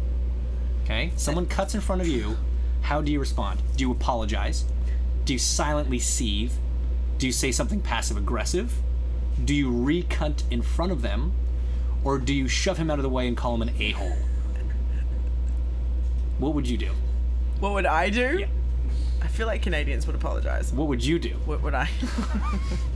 Okay. 0.90 1.12
Someone 1.14 1.46
cuts 1.46 1.76
in 1.76 1.80
front 1.80 2.00
of 2.00 2.08
you. 2.08 2.36
How 2.82 3.00
do 3.00 3.12
you 3.12 3.20
respond? 3.20 3.62
Do 3.76 3.84
you 3.84 3.92
apologize? 3.92 4.64
Do 5.24 5.32
you 5.32 5.38
silently 5.38 6.00
seethe? 6.00 6.52
Do 7.18 7.26
you 7.26 7.32
say 7.32 7.52
something 7.52 7.80
passive 7.80 8.16
aggressive? 8.16 8.74
Do 9.44 9.54
you 9.54 9.70
recut 9.70 10.42
in 10.50 10.62
front 10.62 10.90
of 10.90 11.02
them? 11.02 11.32
Or 12.02 12.18
do 12.18 12.34
you 12.34 12.48
shove 12.48 12.76
him 12.76 12.90
out 12.90 12.98
of 12.98 13.04
the 13.04 13.08
way 13.08 13.28
and 13.28 13.36
call 13.36 13.54
him 13.54 13.62
an 13.62 13.70
a 13.78 13.92
hole? 13.92 14.16
What 16.38 16.54
would 16.54 16.66
you 16.66 16.76
do? 16.76 16.90
What 17.60 17.72
would 17.74 17.86
I 17.86 18.10
do? 18.10 18.38
Yeah. 18.40 18.46
I 19.22 19.28
feel 19.28 19.46
like 19.46 19.62
Canadians 19.62 20.08
would 20.08 20.16
apologize. 20.16 20.72
What 20.72 20.88
would 20.88 21.04
you 21.04 21.20
do? 21.20 21.36
What 21.44 21.62
would 21.62 21.74
I? 21.74 21.88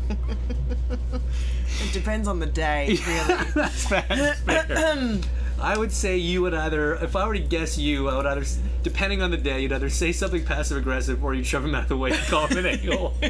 it 0.10 1.92
depends 1.92 2.26
on 2.26 2.40
the 2.40 2.46
day, 2.46 2.98
really. 3.06 3.44
That's 3.54 3.86
fair. 3.86 4.04
That's 4.08 4.40
fair. 4.66 5.20
I 5.60 5.78
would 5.78 5.92
say 5.92 6.16
you 6.16 6.42
would 6.42 6.54
either, 6.54 6.94
if 6.96 7.16
I 7.16 7.26
were 7.26 7.34
to 7.34 7.40
guess 7.40 7.78
you, 7.78 8.08
I 8.08 8.16
would 8.16 8.26
either, 8.26 8.44
depending 8.82 9.22
on 9.22 9.30
the 9.30 9.36
day, 9.36 9.60
you'd 9.60 9.72
either 9.72 9.88
say 9.88 10.12
something 10.12 10.44
passive 10.44 10.76
aggressive 10.76 11.24
or 11.24 11.34
you'd 11.34 11.46
shove 11.46 11.64
him 11.64 11.74
out 11.74 11.84
of 11.84 11.88
the 11.88 11.96
way 11.96 12.10
and 12.10 12.20
call 12.26 12.46
him 12.46 12.58
an 12.58 12.66
angle. 12.66 13.14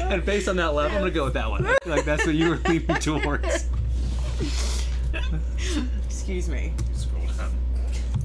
and 0.00 0.24
based 0.24 0.48
on 0.48 0.56
that 0.56 0.74
level, 0.74 0.96
I'm 0.96 1.02
gonna 1.02 1.10
go 1.10 1.24
with 1.24 1.34
that 1.34 1.50
one. 1.50 1.66
Like 1.84 2.04
that's 2.04 2.24
what 2.24 2.34
you 2.34 2.50
were 2.50 2.60
leaning 2.68 2.96
towards. 2.96 3.68
Excuse 6.06 6.48
me. 6.48 6.72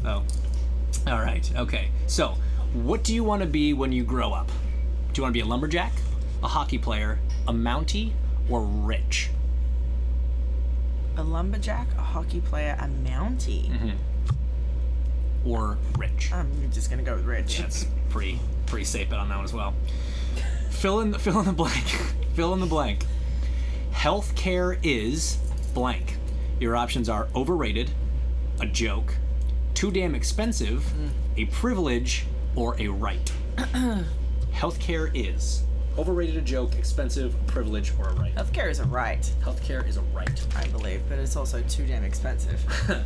Oh. 0.05 0.23
All 1.07 1.19
right. 1.19 1.49
Okay. 1.55 1.89
So, 2.07 2.35
what 2.73 3.03
do 3.03 3.13
you 3.13 3.23
want 3.23 3.41
to 3.41 3.47
be 3.47 3.73
when 3.73 3.91
you 3.91 4.03
grow 4.03 4.31
up? 4.33 4.47
Do 4.47 5.19
you 5.19 5.23
want 5.23 5.33
to 5.33 5.37
be 5.37 5.41
a 5.41 5.45
lumberjack, 5.45 5.93
a 6.43 6.47
hockey 6.47 6.77
player, 6.77 7.19
a 7.47 7.53
mountie, 7.53 8.11
or 8.49 8.61
rich? 8.61 9.29
A 11.15 11.23
lumberjack, 11.23 11.87
a 11.97 12.01
hockey 12.01 12.41
player, 12.41 12.75
a 12.79 12.85
mountie. 12.85 13.69
Mm-hmm. 13.69 15.49
Or 15.49 15.77
rich? 15.97 16.31
I'm 16.31 16.71
just 16.71 16.89
gonna 16.89 17.03
go 17.03 17.15
with 17.15 17.25
Rich. 17.25 17.57
That's 17.59 17.85
pretty 18.09 18.39
pretty 18.65 18.85
safe 18.85 19.09
bet 19.09 19.19
on 19.19 19.29
that 19.29 19.35
one 19.35 19.45
as 19.45 19.53
well. 19.53 19.73
Fill 20.69 21.01
in 21.01 21.13
fill 21.13 21.39
in 21.39 21.45
the 21.45 21.53
blank. 21.53 21.85
fill 22.33 22.53
in 22.53 22.59
the 22.59 22.65
blank. 22.65 23.05
Healthcare 23.91 24.77
is 24.83 25.37
blank. 25.73 26.17
Your 26.59 26.75
options 26.75 27.09
are 27.09 27.27
overrated, 27.35 27.91
a 28.59 28.65
joke, 28.65 29.15
too 29.73 29.91
damn 29.91 30.15
expensive, 30.15 30.83
mm. 30.83 31.09
a 31.37 31.45
privilege, 31.45 32.25
or 32.55 32.79
a 32.79 32.87
right. 32.87 33.31
Healthcare 34.53 35.11
is 35.13 35.63
overrated, 35.97 36.37
a 36.37 36.41
joke, 36.41 36.75
expensive, 36.75 37.33
a 37.35 37.51
privilege, 37.51 37.93
or 37.99 38.09
a 38.09 38.13
right. 38.13 38.33
Healthcare 38.35 38.69
is 38.69 38.79
a 38.79 38.85
right, 38.85 39.21
Healthcare 39.41 39.87
is 39.87 39.97
a 39.97 40.01
right. 40.13 40.45
I 40.55 40.67
believe, 40.67 41.01
but 41.09 41.19
it's 41.19 41.35
also 41.35 41.61
too 41.69 41.85
damn 41.85 42.03
expensive. 42.03 42.59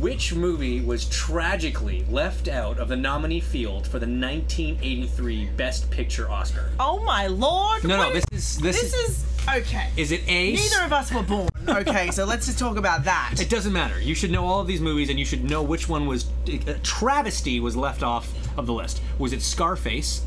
Which 0.00 0.34
movie 0.34 0.80
was 0.80 1.04
tragically 1.08 2.04
left 2.10 2.48
out 2.48 2.78
of 2.80 2.88
the 2.88 2.96
nominee 2.96 3.38
field 3.38 3.84
for 3.86 4.00
the 4.00 4.06
1983 4.06 5.50
Best 5.56 5.88
Picture 5.92 6.28
Oscar? 6.28 6.70
oh 6.80 7.00
my 7.04 7.28
lord! 7.28 7.84
No, 7.84 7.96
no, 7.96 8.10
what 8.10 8.14
this 8.14 8.24
is 8.32 8.58
this, 8.58 8.80
This 8.80 8.94
is 8.94 9.24
okay. 9.48 9.88
Is 9.96 10.10
it 10.10 10.22
A? 10.26 10.54
Neither 10.54 10.82
of 10.82 10.92
us 10.92 11.12
were 11.12 11.22
born. 11.22 11.48
Okay, 11.68 12.10
so 12.10 12.24
let's 12.24 12.46
just 12.46 12.58
talk 12.58 12.76
about 12.76 13.04
that. 13.04 13.34
It 13.40 13.48
doesn't 13.48 13.72
matter. 13.72 14.00
You 14.00 14.14
should 14.16 14.30
know 14.32 14.44
all 14.44 14.60
of 14.60 14.66
these 14.66 14.80
movies, 14.80 15.08
and 15.08 15.18
you 15.20 15.24
should 15.24 15.44
know 15.44 15.62
which 15.62 15.88
one 15.88 16.06
was 16.06 16.26
a 16.48 16.74
travesty 16.82 17.60
was 17.60 17.76
left 17.76 18.02
off 18.02 18.32
of 18.58 18.66
the 18.66 18.72
list. 18.72 19.00
Was 19.18 19.32
it 19.32 19.40
Scarface, 19.42 20.22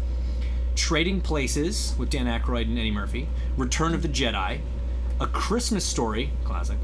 Trading 0.79 1.19
Places 1.19 1.93
with 1.97 2.09
Dan 2.09 2.25
Aykroyd 2.25 2.63
and 2.63 2.79
Eddie 2.79 2.89
Murphy, 2.89 3.27
Return 3.57 3.93
of 3.93 4.01
the 4.01 4.07
Jedi, 4.07 4.61
A 5.19 5.27
Christmas 5.27 5.85
Story, 5.85 6.31
classic, 6.45 6.77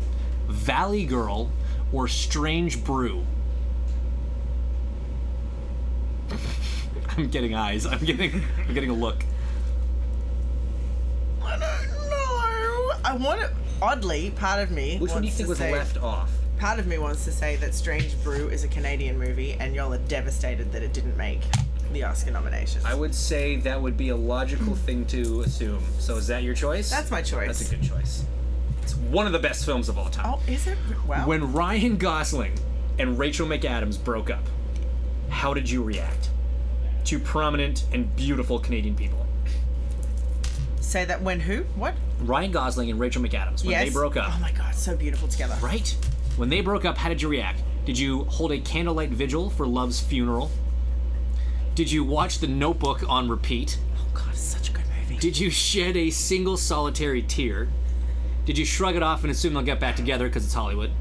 Valley 0.47 1.05
Girl, 1.05 1.49
or 1.93 2.10
Strange 2.10 2.84
Brew? 2.84 3.25
I'm 7.17 7.29
getting 7.29 7.55
eyes. 7.55 7.86
I'm 7.86 8.03
getting. 8.03 8.43
I'm 8.67 8.73
getting 8.73 8.89
a 8.89 8.93
look. 8.93 9.23
I 11.41 11.51
don't 11.51 11.62
know. 12.10 12.91
I 13.05 13.15
want 13.17 13.39
to. 13.39 13.51
Oddly, 13.81 14.31
part 14.31 14.62
of 14.62 14.71
me. 14.71 14.97
Which 14.97 15.12
one 15.12 15.21
do 15.21 15.27
you 15.27 15.34
think 15.34 15.47
to 15.47 15.49
was 15.51 15.58
say, 15.58 15.71
left 15.71 15.97
off? 15.97 16.31
Part 16.58 16.80
of 16.80 16.88
me 16.88 16.98
wants 16.98 17.26
to 17.26 17.32
say 17.32 17.58
that 17.58 17.74
Strange 17.74 18.22
Brew 18.24 18.48
is 18.48 18.63
a 18.63 18.68
Canadian 18.70 19.20
movie, 19.20 19.54
and 19.60 19.76
y'all 19.76 19.94
are 19.94 19.98
devastated 19.98 20.72
that 20.72 20.84
it 20.84 20.94
didn't 20.94 21.18
make 21.18 21.41
the 21.91 22.04
Oscar 22.04 22.32
nominations. 22.32 22.86
I 22.86 22.94
would 22.94 23.13
say 23.13 23.58
that 23.58 23.82
would 23.82 23.98
be 23.98 24.10
a 24.10 24.15
logical 24.15 24.68
hmm. 24.68 24.86
thing 24.86 25.06
to 25.08 25.41
assume. 25.41 25.84
So 26.00 26.15
is 26.15 26.28
that 26.28 26.44
your 26.44 26.54
choice? 26.54 26.89
That's 26.89 27.12
my 27.12 27.22
choice. 27.22 27.48
That's 27.48 27.72
a 27.72 27.76
good 27.76 27.84
choice. 27.84 28.26
It's 28.82 28.96
one 28.96 29.26
of 29.26 29.34
the 29.34 29.39
best 29.39 29.65
films 29.65 29.89
of 29.89 29.98
all 29.98 30.10
time. 30.10 30.26
Oh, 30.28 30.41
is 30.48 30.68
it? 30.68 30.78
Well, 31.08 31.28
When 31.28 31.52
Ryan 31.52 31.98
Gosling 31.98 32.54
and 33.00 33.20
Rachel 33.20 33.48
McAdams 33.48 34.02
broke 34.02 34.30
up, 34.30 34.44
how 35.30 35.54
did 35.54 35.70
you 35.70 35.84
react? 35.84 36.30
To 37.06 37.20
prominent 37.20 37.86
and 37.91 38.15
beautiful 38.15 38.60
Canadian 38.60 38.96
people. 38.96 39.26
say 40.80 41.04
that 41.06 41.22
when 41.22 41.39
who? 41.41 41.63
What? 41.76 41.96
Ryan 42.22 42.52
Gosling 42.52 42.89
and 42.89 43.00
Rachel 43.00 43.22
McAdams, 43.22 43.63
when 43.63 43.72
yes. 43.72 43.86
they 43.86 43.89
broke 43.89 44.15
up, 44.15 44.32
Oh 44.36 44.39
my 44.39 44.52
god, 44.52 44.74
so 44.74 44.96
beautiful 44.96 45.28
together. 45.28 45.58
right? 45.62 45.96
When 46.38 46.50
they 46.50 46.62
broke 46.62 46.86
up, 46.86 46.98
how 46.98 47.10
did 47.10 47.21
you 47.21 47.30
react? 47.30 47.63
Did 47.86 47.98
you 47.98 48.26
hold 48.26 48.52
a 48.52 48.60
candlelight 48.60 49.10
vigil 49.10 49.50
for 49.50 49.65
Love's 49.65 50.02
funeral? 50.02 50.52
Did 51.76 51.91
you 51.91 52.04
watch 52.04 52.39
The 52.39 52.48
Notebook 52.48 53.04
on 53.08 53.30
repeat? 53.30 53.78
Oh 53.98 54.08
god, 54.13 54.30
it's 54.32 54.39
such 54.39 54.69
a 54.69 54.74
good 54.74 54.86
movie. 55.00 55.17
Did 55.17 55.38
you 55.39 55.50
shed 55.50 55.95
a 55.95 56.10
single 56.10 56.58
solitary 56.58 57.21
tear? 57.21 57.69
Did 58.45 58.58
you 58.58 58.65
shrug 58.65 58.95
it 58.95 59.04
off 59.04 59.24
and 59.24 59.32
assume 59.32 59.54
they'll 59.54 59.63
get 59.63 59.80
back 59.80 59.95
together 59.95 60.28
because 60.28 60.45
it's 60.45 60.54
Hollywood? 60.54 60.91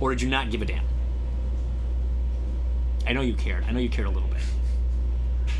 Or 0.00 0.10
did 0.10 0.22
you 0.22 0.28
not 0.28 0.50
give 0.50 0.62
a 0.62 0.64
damn? 0.64 0.84
I 3.06 3.12
know 3.12 3.22
you 3.22 3.34
cared. 3.34 3.64
I 3.64 3.72
know 3.72 3.80
you 3.80 3.88
cared 3.88 4.08
a 4.08 4.10
little 4.10 4.28
bit. 4.28 4.42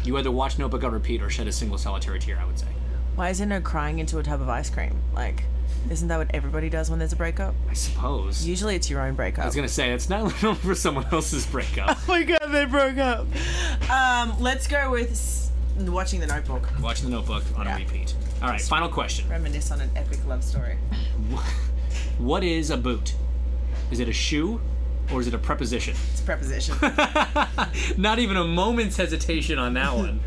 You 0.05 0.17
either 0.17 0.31
watched 0.31 0.59
Notebook 0.59 0.85
on 0.85 0.93
repeat 0.93 1.23
or 1.23 1.31
shed 1.31 1.47
a 1.47 1.53
single 1.53 1.79
solitary 1.79 2.19
tear, 2.19 2.39
I 2.41 2.47
would 2.47 2.59
say. 2.59 2.69
Why 3.17 3.29
is 3.29 3.39
there 3.39 3.47
no 3.47 3.61
crying 3.61 3.99
into 3.99 4.19
a 4.19 4.23
tub 4.23 4.41
of 4.41 4.49
ice 4.49 4.71
cream? 4.71 5.03
Like, 5.15 5.45
isn't 5.89 6.09
that 6.09 6.19
what 6.19 6.31
everybody 6.35 6.69
does 6.69 6.91
when 6.91 6.99
there's 6.99 7.13
a 7.13 7.17
breakup? 7.17 7.55
I 7.69 7.75
suppose. 7.75 8.47
Usually 8.47 8.77
it's 8.77 8.91
your 8.91 9.01
own 9.01 9.15
breakup. 9.15 9.45
I 9.45 9.47
was 9.47 9.55
gonna 9.57 9.69
say, 9.69 9.93
it's 9.93 10.09
not 10.11 10.31
for 10.59 10.75
someone 10.75 11.07
else's 11.13 11.47
breakup. 11.47 11.91
oh 12.01 12.05
my 12.09 12.23
god, 12.23 12.47
they 12.51 12.65
broke 12.67 12.99
up. 12.99 13.27
Um, 13.91 14.35
let's 14.41 14.67
go 14.67 14.91
with 14.91 15.13
s- 15.13 15.51
watching 15.79 16.21
the 16.21 16.27
Notebook. 16.27 16.69
Watching 16.81 17.07
the 17.11 17.17
Notebook 17.17 17.45
on 17.57 17.67
Yeah. 17.67 17.77
a 17.77 17.79
repeat. 17.79 18.15
All 18.43 18.49
right, 18.49 18.61
final 18.61 18.89
question. 18.89 19.29
Reminisce 19.29 19.71
on 19.71 19.81
an 19.81 19.91
epic 19.97 20.19
love 20.27 20.43
story. 20.45 20.77
What 22.19 22.45
is 22.45 22.71
a 22.71 22.77
boot? 22.77 23.15
Is 23.91 23.99
it 23.99 24.09
a 24.09 24.13
shoe 24.13 24.61
or 25.11 25.21
is 25.21 25.27
it 25.27 25.33
a 25.35 25.39
preposition? 25.39 25.95
It's 26.13 26.21
a 26.21 26.25
preposition. 26.25 26.77
Not 27.97 28.19
even 28.19 28.37
a 28.37 28.45
moment's 28.45 28.97
hesitation 28.99 29.59
on 29.59 29.73
that 29.75 29.95
one. 29.97 30.21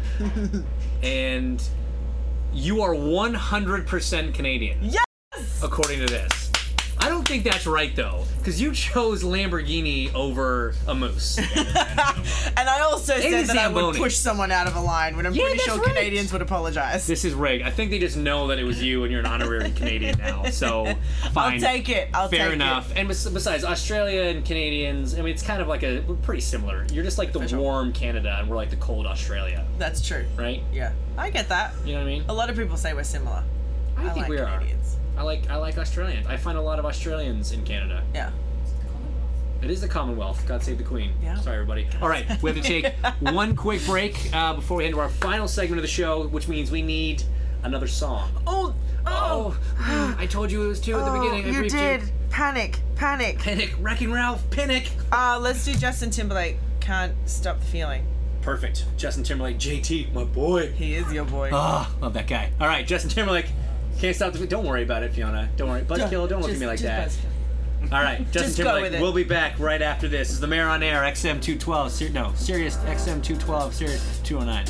and 1.03 1.61
you 2.51 2.81
are 2.81 2.93
100% 2.95 4.33
Canadian, 4.33 4.79
yes! 4.81 5.03
According 5.63 5.99
to 5.99 6.05
this. 6.05 6.51
I 6.99 7.09
don't 7.09 7.27
think 7.27 7.43
that's 7.43 7.65
right 7.67 7.93
though, 7.95 8.23
because 8.37 8.61
you 8.61 8.71
chose 8.71 9.23
Lamborghini 9.23 10.13
over 10.13 10.73
a 10.87 10.95
moose. 10.95 11.37
And 12.55 12.69
I 12.69 12.81
also 12.81 13.13
said 13.19 13.47
that 13.47 13.57
I 13.57 13.67
would 13.67 13.73
Zamboni. 13.81 13.97
push 13.99 14.15
someone 14.15 14.51
out 14.51 14.67
of 14.67 14.75
a 14.75 14.81
line 14.81 15.17
when 15.17 15.25
I'm 15.25 15.33
Yeah, 15.33 15.43
pretty 15.43 15.57
that's 15.57 15.69
sure 15.69 15.77
right. 15.79 15.87
Canadians 15.95 16.31
would 16.31 16.41
apologize. 16.41 17.07
This 17.07 17.25
is 17.25 17.33
rigged. 17.33 17.63
I 17.65 17.71
think 17.71 17.89
they 17.91 17.99
just 17.99 18.15
know 18.15 18.47
that 18.47 18.59
it 18.59 18.63
was 18.63 18.81
you 18.81 19.03
and 19.03 19.11
you're 19.11 19.19
an 19.21 19.25
honorary 19.25 19.71
Canadian 19.75 20.17
now. 20.19 20.43
So 20.45 20.85
fine. 21.33 21.55
I'll 21.55 21.59
take 21.59 21.89
it. 21.89 22.09
I'll 22.13 22.29
Fair 22.29 22.37
take 22.39 22.45
it. 22.45 22.49
Fair 22.49 22.53
enough. 22.53 22.93
And 22.95 23.07
bes- 23.07 23.27
besides, 23.27 23.63
Australia 23.65 24.21
and 24.23 24.45
Canadians, 24.45 25.15
I 25.15 25.17
mean, 25.23 25.33
it's 25.33 25.43
kind 25.43 25.61
of 25.61 25.67
like 25.67 25.83
a 25.83 26.01
we're 26.01 26.15
pretty 26.15 26.41
similar. 26.41 26.85
You're 26.93 27.03
just 27.03 27.17
like 27.17 27.33
the 27.33 27.45
sure. 27.47 27.59
warm 27.59 27.91
Canada, 27.91 28.37
and 28.39 28.47
we're 28.49 28.55
like 28.55 28.69
the 28.69 28.75
cold 28.77 29.05
Australia, 29.07 29.65
That's 29.79 30.05
true. 30.05 30.25
right? 30.37 30.61
Yeah, 30.71 30.93
I 31.17 31.31
get 31.31 31.49
that. 31.49 31.73
You 31.85 31.93
know 31.93 31.99
what 31.99 32.07
I 32.07 32.11
mean? 32.11 32.23
A 32.29 32.33
lot 32.33 32.49
of 32.49 32.55
people 32.55 32.77
say 32.77 32.93
we're 32.93 33.03
similar. 33.03 33.43
I, 33.97 34.03
think 34.09 34.15
like 34.17 34.29
we 34.29 34.37
are. 34.37 34.57
Canadians. 34.59 34.97
I 35.17 35.23
like 35.23 35.49
I 35.49 35.55
like 35.57 35.77
Australians. 35.77 36.27
I 36.27 36.37
find 36.37 36.57
a 36.57 36.61
lot 36.61 36.79
of 36.79 36.85
Australians 36.85 37.51
in 37.51 37.63
Canada. 37.63 38.03
Yeah. 38.13 38.31
It 39.61 39.69
is 39.69 39.79
the 39.79 39.87
Commonwealth. 39.87 40.45
God 40.45 40.61
save 40.61 40.77
the 40.77 40.83
Queen. 40.83 41.13
Yeah. 41.21 41.39
Sorry, 41.39 41.55
everybody. 41.55 41.87
All 42.01 42.09
right, 42.09 42.25
we 42.43 42.51
have 42.51 42.61
to 42.61 42.67
take 42.67 42.93
one 43.33 43.55
quick 43.55 43.85
break 43.85 44.29
uh, 44.33 44.53
before 44.55 44.77
we 44.77 44.83
head 44.83 44.91
to 44.93 44.99
our 44.99 45.07
final 45.09 45.47
segment 45.47 45.77
of 45.79 45.83
the 45.83 45.87
show, 45.87 46.27
which 46.27 46.49
means 46.49 46.69
we 46.69 46.81
need 46.81 47.23
another 47.63 47.87
song. 47.87 48.29
Oh, 48.45 48.75
Oh, 49.05 49.57
I 50.17 50.27
told 50.29 50.51
you 50.51 50.63
it 50.63 50.67
was 50.67 50.79
two 50.79 50.97
at 50.97 51.05
the 51.05 51.11
beginning. 51.19 51.45
I 51.45 51.47
you 51.49 51.59
briefed 51.59 51.75
did. 51.75 52.01
Panic, 52.29 52.79
panic. 52.95 53.39
Panic, 53.39 53.75
Wrecking 53.79 54.11
Ralph, 54.11 54.49
Panic. 54.49 54.89
Uh, 55.11 55.39
let's 55.41 55.63
do 55.65 55.73
Justin 55.75 56.09
Timberlake. 56.09 56.57
Can't 56.79 57.13
stop 57.25 57.59
the 57.59 57.65
feeling. 57.65 58.05
Perfect. 58.41 58.85
Justin 58.97 59.23
Timberlake, 59.23 59.57
JT, 59.57 60.13
my 60.13 60.23
boy. 60.23 60.71
He 60.71 60.95
is 60.95 61.11
your 61.13 61.25
boy. 61.25 61.49
Ah, 61.53 61.93
love 62.01 62.13
that 62.13 62.27
guy. 62.27 62.51
All 62.59 62.67
right, 62.67 62.85
Justin 62.85 63.09
Timberlake. 63.09 63.47
Can't 63.99 64.15
stop 64.15 64.33
the. 64.33 64.45
Don't 64.47 64.65
worry 64.65 64.83
about 64.83 65.03
it, 65.03 65.13
Fiona. 65.13 65.49
Don't 65.55 65.69
worry. 65.69 65.81
Buzzkill, 65.81 66.27
don't 66.27 66.41
look 66.41 66.51
at 66.51 66.57
me 66.57 66.67
like 66.67 66.79
that. 66.79 67.09
buzzkill. 67.09 67.91
All 67.93 68.01
right, 68.01 68.19
Justin 68.31 68.43
Just 68.43 68.57
go 68.57 68.63
Timberlake. 68.63 68.83
with 68.83 68.95
it. 68.95 69.01
We'll 69.01 69.13
be 69.13 69.23
back 69.23 69.59
right 69.59 69.81
after 69.81 70.07
this. 70.07 70.27
This 70.29 70.35
is 70.35 70.39
the 70.39 70.47
Mayor 70.47 70.67
on 70.67 70.81
Air 70.83 71.01
XM212. 71.01 71.89
Ser- 71.89 72.09
no, 72.09 72.31
Sirius 72.35 72.77
XM212, 72.77 73.73
Sirius 73.73 74.19
209. 74.23 74.65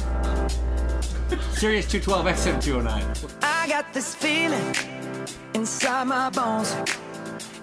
Sirius 1.54 1.86
212, 1.92 2.26
XM209. 2.26 3.36
I 3.44 3.68
got 3.68 3.94
this 3.94 4.16
feeling 4.16 4.76
inside 5.54 6.06
my 6.06 6.30
bones. 6.30 6.76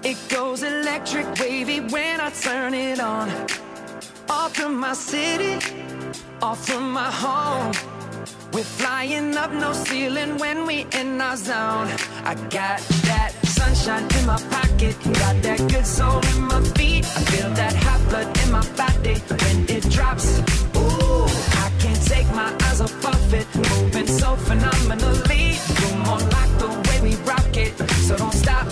It 0.02 0.16
goes 0.28 0.62
electric 0.62 1.26
wavy 1.38 1.80
when 1.80 2.20
I 2.20 2.30
turn 2.30 2.72
it 2.74 3.00
on. 3.00 3.28
Off 4.28 4.54
from 4.54 4.78
my 4.78 4.92
city, 4.92 5.58
off 6.40 6.64
from 6.66 6.92
my 6.92 7.10
home. 7.10 7.72
We're 8.52 8.64
flying 8.64 9.36
up 9.36 9.52
no 9.52 9.72
ceiling 9.72 10.36
when 10.38 10.66
we 10.66 10.84
in 10.92 11.20
our 11.20 11.36
zone. 11.36 11.88
I 12.24 12.34
got 12.50 12.80
that 13.06 13.32
sunshine 13.44 14.06
in 14.18 14.26
my 14.26 14.38
pocket, 14.50 14.96
got 15.04 15.40
that 15.42 15.58
good 15.70 15.86
soul 15.86 16.20
in 16.34 16.42
my 16.42 16.60
feet. 16.74 17.04
I 17.04 17.20
feel 17.30 17.50
that 17.50 17.74
hot 17.76 18.00
blood 18.08 18.38
in 18.42 18.50
my 18.50 18.66
body 18.76 19.14
when 19.42 19.70
it 19.70 19.88
drops. 19.90 20.40
Ooh, 20.76 21.26
I 21.64 21.70
can't 21.78 22.02
take 22.06 22.26
my 22.34 22.52
eyes 22.64 22.80
off 22.80 23.04
of 23.04 23.34
it, 23.34 23.46
moving 23.54 24.08
so 24.08 24.34
phenomenally. 24.34 25.56
You're 25.80 25.98
more 26.04 26.18
like 26.18 26.52
the 26.58 26.68
way 26.86 27.10
we 27.10 27.14
rock 27.22 27.56
it, 27.56 27.72
so 28.06 28.16
don't 28.16 28.34
stop. 28.34 28.66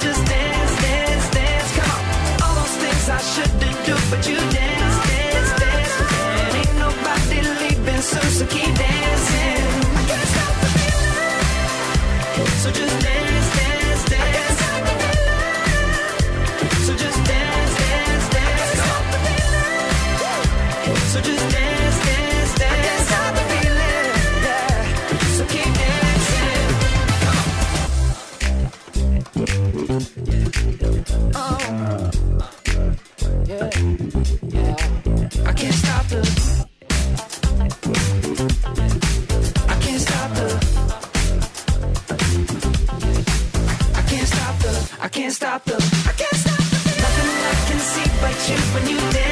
Just 0.00 0.26
dance, 0.26 0.47
when 48.50 48.88
you 48.88 48.96
dance, 49.10 49.27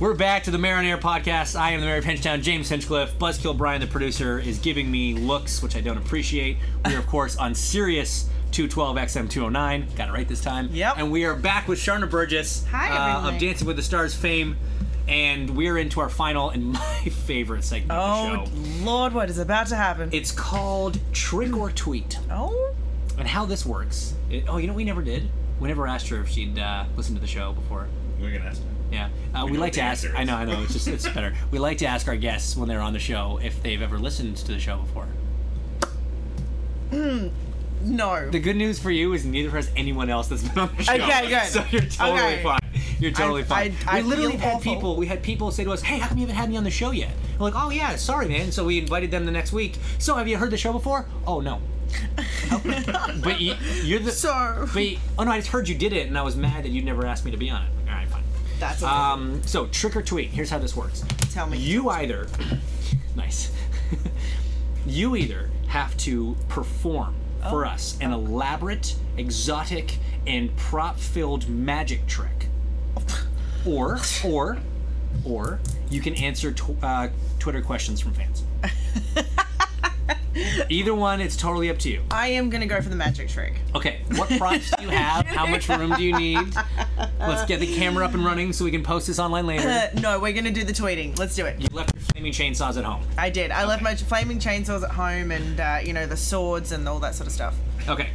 We're 0.00 0.14
back 0.14 0.44
to 0.44 0.50
the 0.50 0.56
Mayor 0.56 0.76
on 0.76 0.86
Air 0.86 0.96
podcast. 0.96 1.58
I 1.60 1.72
am 1.72 1.80
the 1.80 1.86
Mayor 1.86 1.98
of 1.98 2.04
Hinchtown, 2.04 2.40
James 2.40 2.70
Hinchcliffe. 2.70 3.18
Buzzkill 3.18 3.54
Brian, 3.56 3.82
the 3.82 3.86
producer, 3.86 4.38
is 4.38 4.58
giving 4.58 4.90
me 4.90 5.12
looks, 5.12 5.62
which 5.62 5.76
I 5.76 5.82
don't 5.82 5.98
appreciate. 5.98 6.56
We 6.86 6.94
are, 6.94 6.98
of 6.98 7.06
course, 7.06 7.36
on 7.36 7.54
Sirius 7.54 8.24
212 8.52 8.96
XM 8.96 9.28
209. 9.28 9.88
Got 9.96 10.08
it 10.08 10.12
right 10.12 10.26
this 10.26 10.40
time. 10.40 10.70
Yep. 10.72 10.94
And 10.96 11.12
we 11.12 11.26
are 11.26 11.34
back 11.34 11.68
with 11.68 11.78
Sharna 11.78 12.08
Burgess 12.10 12.64
Hi, 12.70 12.88
uh, 13.26 13.28
of 13.30 13.38
Dancing 13.38 13.66
with 13.66 13.76
the 13.76 13.82
Stars 13.82 14.14
fame. 14.14 14.56
And 15.06 15.50
we're 15.50 15.76
into 15.76 16.00
our 16.00 16.08
final 16.08 16.48
and 16.48 16.64
my 16.72 16.80
favorite 17.04 17.62
segment 17.64 17.92
of 17.92 17.98
Oh, 18.00 18.44
the 18.46 18.50
show. 18.78 18.84
Lord, 18.84 19.12
what 19.12 19.28
is 19.28 19.36
about 19.38 19.66
to 19.66 19.76
happen? 19.76 20.08
It's 20.12 20.32
called 20.32 20.98
Trick 21.12 21.54
or 21.54 21.70
Tweet. 21.72 22.18
oh, 22.30 22.72
And 23.18 23.28
how 23.28 23.44
this 23.44 23.66
works. 23.66 24.14
It, 24.30 24.44
oh, 24.48 24.56
you 24.56 24.66
know 24.66 24.72
we 24.72 24.84
never 24.84 25.02
did? 25.02 25.28
We 25.58 25.68
never 25.68 25.86
asked 25.86 26.08
her 26.08 26.20
if 26.22 26.30
she'd 26.30 26.58
uh, 26.58 26.86
listened 26.96 27.18
to 27.18 27.20
the 27.20 27.26
show 27.26 27.52
before. 27.52 27.86
We're 28.18 28.30
gonna 28.32 28.48
ask 28.48 28.62
him. 28.62 28.76
Yeah, 28.90 29.08
uh, 29.34 29.44
we, 29.46 29.52
know 29.52 29.60
like 29.60 29.72
to 29.74 29.80
ask. 29.82 30.04
answer 30.04 30.16
I 30.16 30.24
know, 30.24 30.34
I 30.34 30.44
know. 30.44 30.62
It's 30.62 30.72
just 30.72 30.88
it's 30.88 31.08
better. 31.08 31.32
We 31.50 31.58
like 31.58 31.78
to 31.78 31.86
ask 31.86 32.08
our 32.08 32.16
guests 32.16 32.56
when 32.56 32.68
they're 32.68 32.80
on 32.80 32.92
the 32.92 32.98
show 32.98 33.38
if 33.42 33.62
they've 33.62 33.80
ever 33.80 33.98
listened 33.98 34.36
to 34.38 34.46
the 34.48 34.58
show 34.58 34.78
before. 34.78 35.06
no. 37.82 38.30
The 38.30 38.38
good 38.40 38.56
news 38.56 38.78
for 38.78 38.90
you 38.90 39.12
is 39.12 39.24
neither 39.24 39.50
has 39.50 39.70
anyone 39.76 40.10
else 40.10 40.28
that's 40.28 40.46
been 40.46 40.58
on 40.58 40.74
the 40.76 40.82
show. 40.82 40.94
Okay, 40.94 41.28
good. 41.28 41.42
So 41.46 41.64
you're 41.70 41.82
totally 41.82 42.20
Okay. 42.20 42.42
fine. 42.42 42.58
You're 42.98 43.12
totally 43.12 43.42
I- 43.42 43.44
fine. 43.44 43.74
I- 43.86 43.98
I 43.98 44.02
we 44.02 44.08
literally 44.08 44.32
feel 44.32 44.40
had 44.40 44.54
awful. 44.56 44.74
people. 44.74 44.96
We 44.96 45.06
had 45.06 45.22
people 45.22 45.50
say 45.50 45.64
to 45.64 45.70
us, 45.72 45.80
"Hey, 45.82 45.98
how 45.98 46.08
come 46.08 46.18
you 46.18 46.22
haven't 46.26 46.36
had 46.36 46.50
me 46.50 46.56
on 46.56 46.64
the 46.64 46.70
show 46.70 46.90
yet?" 46.90 47.10
We're 47.38 47.50
like, 47.50 47.54
"Oh 47.56 47.70
yeah, 47.70 47.96
sorry, 47.96 48.28
man." 48.28 48.52
So 48.52 48.64
we 48.66 48.78
invited 48.78 49.10
them 49.10 49.24
the 49.24 49.32
next 49.32 49.52
week. 49.52 49.78
So 49.98 50.16
have 50.16 50.28
you 50.28 50.36
heard 50.36 50.50
the 50.50 50.58
show 50.58 50.72
before? 50.72 51.06
Oh 51.26 51.40
no. 51.40 51.60
but 53.22 53.40
you, 53.40 53.54
you're 53.82 54.00
the. 54.00 54.12
Sorry. 54.12 54.66
But 54.74 54.84
you- 54.84 54.98
oh 55.18 55.24
no, 55.24 55.30
I 55.30 55.38
just 55.38 55.48
heard 55.48 55.68
you 55.68 55.74
did 55.74 55.92
it, 55.94 56.08
and 56.08 56.18
I 56.18 56.22
was 56.22 56.36
mad 56.36 56.64
that 56.64 56.70
you 56.70 56.82
never 56.82 57.06
asked 57.06 57.24
me 57.24 57.30
to 57.30 57.36
be 57.38 57.48
on 57.48 57.62
it. 57.62 57.68
All 58.62 58.68
right, 58.68 58.76
fine. 58.76 58.80
That's 58.80 58.82
okay. 58.82 58.92
Um, 58.92 59.42
so 59.44 59.66
trick 59.68 59.96
or 59.96 60.02
tweet. 60.02 60.30
Here's 60.30 60.50
how 60.50 60.58
this 60.58 60.74
works. 60.76 61.04
Tell 61.32 61.46
me. 61.46 61.58
You 61.58 61.88
either 61.90 62.26
nice. 63.16 63.50
you 64.86 65.16
either 65.16 65.50
have 65.68 65.96
to 65.98 66.36
perform 66.48 67.14
for 67.48 67.64
Oh. 67.64 67.70
us 67.70 67.96
an 68.00 68.12
elaborate, 68.12 68.96
exotic, 69.16 69.96
and 70.26 70.54
prop-filled 70.56 71.48
magic 71.48 72.06
trick, 72.06 72.46
or 73.66 73.98
or 74.24 74.58
or 75.24 75.60
you 75.90 76.00
can 76.00 76.14
answer 76.16 76.52
tw- 76.52 76.76
uh, 76.82 77.08
Twitter 77.38 77.62
questions 77.62 78.00
from 78.00 78.12
fans. 78.14 78.44
Either 80.68 80.94
one, 80.94 81.20
it's 81.20 81.36
totally 81.36 81.70
up 81.70 81.78
to 81.78 81.90
you. 81.90 82.02
I 82.10 82.28
am 82.28 82.50
gonna 82.50 82.66
go 82.66 82.80
for 82.80 82.88
the 82.88 82.96
magic 82.96 83.28
trick. 83.28 83.54
Okay, 83.74 84.02
what 84.16 84.28
props 84.30 84.70
do 84.76 84.84
you 84.84 84.90
have? 84.90 85.26
How 85.26 85.46
much 85.46 85.68
room 85.68 85.94
do 85.96 86.02
you 86.04 86.16
need? 86.16 86.54
Let's 87.18 87.44
get 87.46 87.60
the 87.60 87.74
camera 87.76 88.04
up 88.04 88.14
and 88.14 88.24
running 88.24 88.52
so 88.52 88.64
we 88.64 88.70
can 88.70 88.82
post 88.82 89.06
this 89.06 89.18
online 89.18 89.46
later. 89.46 89.68
Uh, 89.68 90.00
no, 90.00 90.20
we're 90.20 90.32
gonna 90.32 90.50
do 90.50 90.64
the 90.64 90.72
tweeting. 90.72 91.18
Let's 91.18 91.34
do 91.34 91.46
it. 91.46 91.60
You 91.60 91.68
left 91.72 91.94
your 91.94 92.02
flaming 92.02 92.32
chainsaws 92.32 92.76
at 92.76 92.84
home. 92.84 93.02
I 93.18 93.30
did. 93.30 93.50
I 93.50 93.64
left 93.64 93.82
my 93.82 93.94
flaming 93.94 94.38
chainsaws 94.38 94.82
at 94.82 94.90
home, 94.90 95.30
and 95.32 95.58
uh, 95.60 95.78
you 95.82 95.92
know 95.92 96.06
the 96.06 96.16
swords 96.16 96.72
and 96.72 96.88
all 96.88 97.00
that 97.00 97.14
sort 97.14 97.26
of 97.26 97.32
stuff. 97.32 97.56
Okay. 97.88 98.10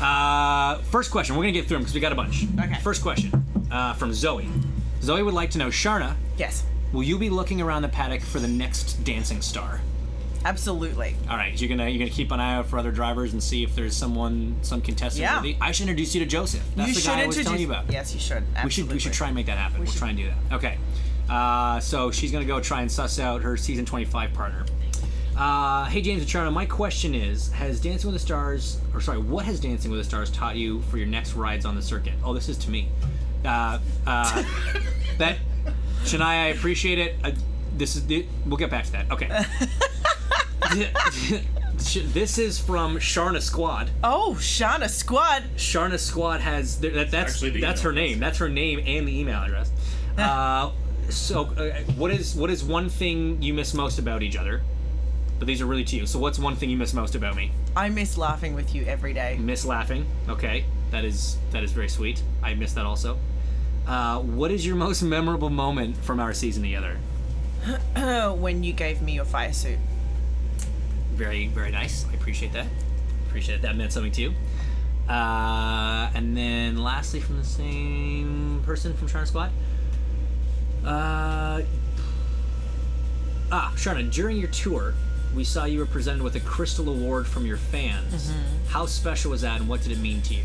Uh, 0.00 0.78
first 0.82 1.10
question. 1.10 1.36
We're 1.36 1.42
gonna 1.42 1.52
get 1.52 1.66
through 1.66 1.76
them 1.76 1.82
because 1.82 1.94
we 1.94 2.00
got 2.00 2.12
a 2.12 2.16
bunch. 2.16 2.44
Okay. 2.58 2.78
First 2.80 3.02
question 3.02 3.44
uh, 3.70 3.94
from 3.94 4.12
Zoe. 4.12 4.48
Zoe 5.02 5.22
would 5.22 5.34
like 5.34 5.50
to 5.50 5.58
know, 5.58 5.68
Sharna, 5.68 6.14
Yes, 6.38 6.62
will 6.92 7.02
you 7.02 7.18
be 7.18 7.28
looking 7.28 7.60
around 7.60 7.82
the 7.82 7.88
paddock 7.88 8.20
for 8.22 8.38
the 8.38 8.48
next 8.48 9.02
dancing 9.04 9.40
star? 9.42 9.80
Absolutely. 10.44 11.14
All 11.30 11.36
right, 11.36 11.58
you're 11.60 11.68
gonna 11.68 11.88
you're 11.88 11.98
gonna 11.98 12.10
keep 12.10 12.30
an 12.30 12.40
eye 12.40 12.54
out 12.54 12.66
for 12.66 12.78
other 12.78 12.90
drivers 12.90 13.32
and 13.32 13.42
see 13.42 13.62
if 13.62 13.74
there's 13.74 13.96
someone 13.96 14.56
some 14.62 14.80
contestant. 14.80 15.22
Yeah. 15.22 15.36
worthy. 15.36 15.56
I 15.60 15.72
should 15.72 15.84
introduce 15.88 16.14
you 16.14 16.20
to 16.20 16.26
Joseph. 16.26 16.62
That's 16.76 16.88
you 16.88 16.94
the 16.94 17.00
should 17.00 17.08
guy 17.08 17.22
I 17.22 17.26
was 17.26 17.42
telling 17.42 17.60
you 17.60 17.66
about. 17.66 17.90
Yes, 17.90 18.14
you 18.14 18.20
should. 18.20 18.44
Absolutely. 18.54 18.64
We 18.64 18.70
should 18.70 18.92
we 18.92 18.98
should 18.98 19.12
try 19.12 19.28
and 19.28 19.36
make 19.36 19.46
that 19.46 19.58
happen. 19.58 19.80
We 19.80 19.86
will 19.86 19.92
try 19.92 20.08
and 20.08 20.18
do 20.18 20.26
that. 20.26 20.56
Okay. 20.56 20.78
Uh, 21.30 21.80
so 21.80 22.10
she's 22.10 22.32
gonna 22.32 22.44
go 22.44 22.60
try 22.60 22.82
and 22.82 22.90
suss 22.90 23.18
out 23.18 23.42
her 23.42 23.56
season 23.56 23.84
25 23.84 24.32
partner. 24.32 24.64
Uh, 25.36 25.86
hey 25.86 26.02
James 26.02 26.20
and 26.20 26.30
Sharna, 26.30 26.52
my 26.52 26.66
question 26.66 27.14
is: 27.14 27.50
Has 27.52 27.80
Dancing 27.80 28.10
with 28.10 28.20
the 28.20 28.24
Stars, 28.24 28.78
or 28.92 29.00
sorry, 29.00 29.18
what 29.18 29.46
has 29.46 29.60
Dancing 29.60 29.90
with 29.90 30.00
the 30.00 30.04
Stars 30.04 30.30
taught 30.30 30.56
you 30.56 30.82
for 30.82 30.98
your 30.98 31.06
next 31.06 31.34
rides 31.34 31.64
on 31.64 31.74
the 31.74 31.82
circuit? 31.82 32.12
Oh, 32.22 32.34
this 32.34 32.48
is 32.48 32.58
to 32.58 32.70
me. 32.70 32.88
Uh, 33.44 33.78
uh, 34.06 34.44
that 35.18 35.38
Shania, 36.04 36.22
I 36.22 36.46
appreciate 36.48 36.98
it. 36.98 37.16
Uh, 37.24 37.32
this 37.76 37.96
is 37.96 38.06
the, 38.06 38.26
we'll 38.46 38.58
get 38.58 38.70
back 38.70 38.84
to 38.86 38.92
that. 38.92 39.10
Okay. 39.10 39.28
this 42.12 42.38
is 42.38 42.58
from 42.58 42.96
Sharna 42.96 43.42
Squad. 43.42 43.90
Oh, 44.02 44.36
Sharna 44.38 44.88
Squad. 44.88 45.44
Sharna 45.56 45.98
Squad 45.98 46.40
has 46.40 46.80
that, 46.80 47.10
that's 47.10 47.40
that's 47.40 47.82
her 47.82 47.92
name. 47.92 48.18
That's 48.18 48.38
her 48.38 48.48
name 48.48 48.80
and 48.86 49.06
the 49.06 49.18
email 49.18 49.38
address. 49.38 49.70
uh, 50.18 50.70
so, 51.10 51.42
uh, 51.42 51.72
what 51.96 52.10
is 52.10 52.34
what 52.34 52.48
is 52.48 52.64
one 52.64 52.88
thing 52.88 53.42
you 53.42 53.52
miss 53.52 53.74
most 53.74 53.98
about 53.98 54.22
each 54.22 54.36
other? 54.36 54.62
But 55.38 55.46
these 55.46 55.60
are 55.60 55.66
really 55.66 55.84
to 55.84 55.96
you. 55.96 56.06
So, 56.06 56.18
what's 56.18 56.38
one 56.38 56.56
thing 56.56 56.70
you 56.70 56.78
miss 56.78 56.94
most 56.94 57.14
about 57.14 57.36
me? 57.36 57.52
I 57.76 57.90
miss 57.90 58.16
laughing 58.16 58.54
with 58.54 58.74
you 58.74 58.84
every 58.84 59.12
day. 59.12 59.36
Miss 59.38 59.66
laughing. 59.66 60.06
Okay, 60.28 60.64
that 60.90 61.04
is 61.04 61.36
that 61.50 61.62
is 61.62 61.72
very 61.72 61.88
sweet. 61.88 62.22
I 62.42 62.54
miss 62.54 62.72
that 62.74 62.86
also. 62.86 63.18
Uh, 63.86 64.20
what 64.20 64.50
is 64.50 64.64
your 64.64 64.76
most 64.76 65.02
memorable 65.02 65.50
moment 65.50 65.98
from 65.98 66.18
our 66.18 66.32
season 66.32 66.62
together? 66.62 66.96
when 68.38 68.64
you 68.64 68.72
gave 68.72 69.02
me 69.02 69.12
your 69.12 69.24
fire 69.26 69.52
suit. 69.52 69.78
Very 71.14 71.48
very 71.48 71.70
nice. 71.70 72.06
I 72.10 72.14
appreciate 72.14 72.52
that. 72.52 72.66
Appreciate 73.28 73.62
that, 73.62 73.68
that 73.68 73.76
meant 73.76 73.92
something 73.92 74.12
to 74.12 74.22
you. 74.22 74.34
Uh, 75.08 76.10
and 76.14 76.36
then 76.36 76.76
lastly, 76.82 77.20
from 77.20 77.38
the 77.38 77.44
same 77.44 78.62
person 78.64 78.94
from 78.94 79.08
Sharna 79.08 79.26
Squad. 79.26 79.50
Uh, 80.84 81.62
ah, 83.50 83.72
Sharna, 83.76 84.12
during 84.12 84.36
your 84.36 84.50
tour, 84.50 84.94
we 85.34 85.44
saw 85.44 85.64
you 85.64 85.78
were 85.78 85.86
presented 85.86 86.22
with 86.22 86.36
a 86.36 86.40
Crystal 86.40 86.88
Award 86.88 87.26
from 87.26 87.46
your 87.46 87.56
fans. 87.56 88.32
How 88.68 88.86
special 88.86 89.30
was 89.30 89.42
that, 89.42 89.60
and 89.60 89.68
what 89.68 89.82
did 89.82 89.92
it 89.92 89.98
mean 89.98 90.22
to 90.22 90.34
you? 90.34 90.42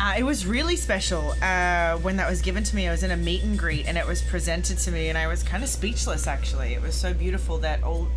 Uh, 0.00 0.14
it 0.18 0.24
was 0.24 0.44
really 0.46 0.76
special 0.76 1.34
uh, 1.40 1.96
when 1.98 2.16
that 2.16 2.28
was 2.28 2.42
given 2.42 2.64
to 2.64 2.74
me. 2.74 2.88
I 2.88 2.90
was 2.90 3.02
in 3.02 3.12
a 3.12 3.16
meet 3.16 3.44
and 3.44 3.56
greet 3.56 3.86
and 3.86 3.96
it 3.96 4.06
was 4.06 4.22
presented 4.22 4.78
to 4.78 4.90
me, 4.90 5.08
and 5.08 5.16
I 5.16 5.28
was 5.28 5.42
kind 5.42 5.62
of 5.62 5.68
speechless 5.68 6.26
actually. 6.26 6.74
It 6.74 6.82
was 6.82 6.94
so 6.94 7.14
beautiful 7.14 7.58
that 7.58 7.82
all 7.84 8.08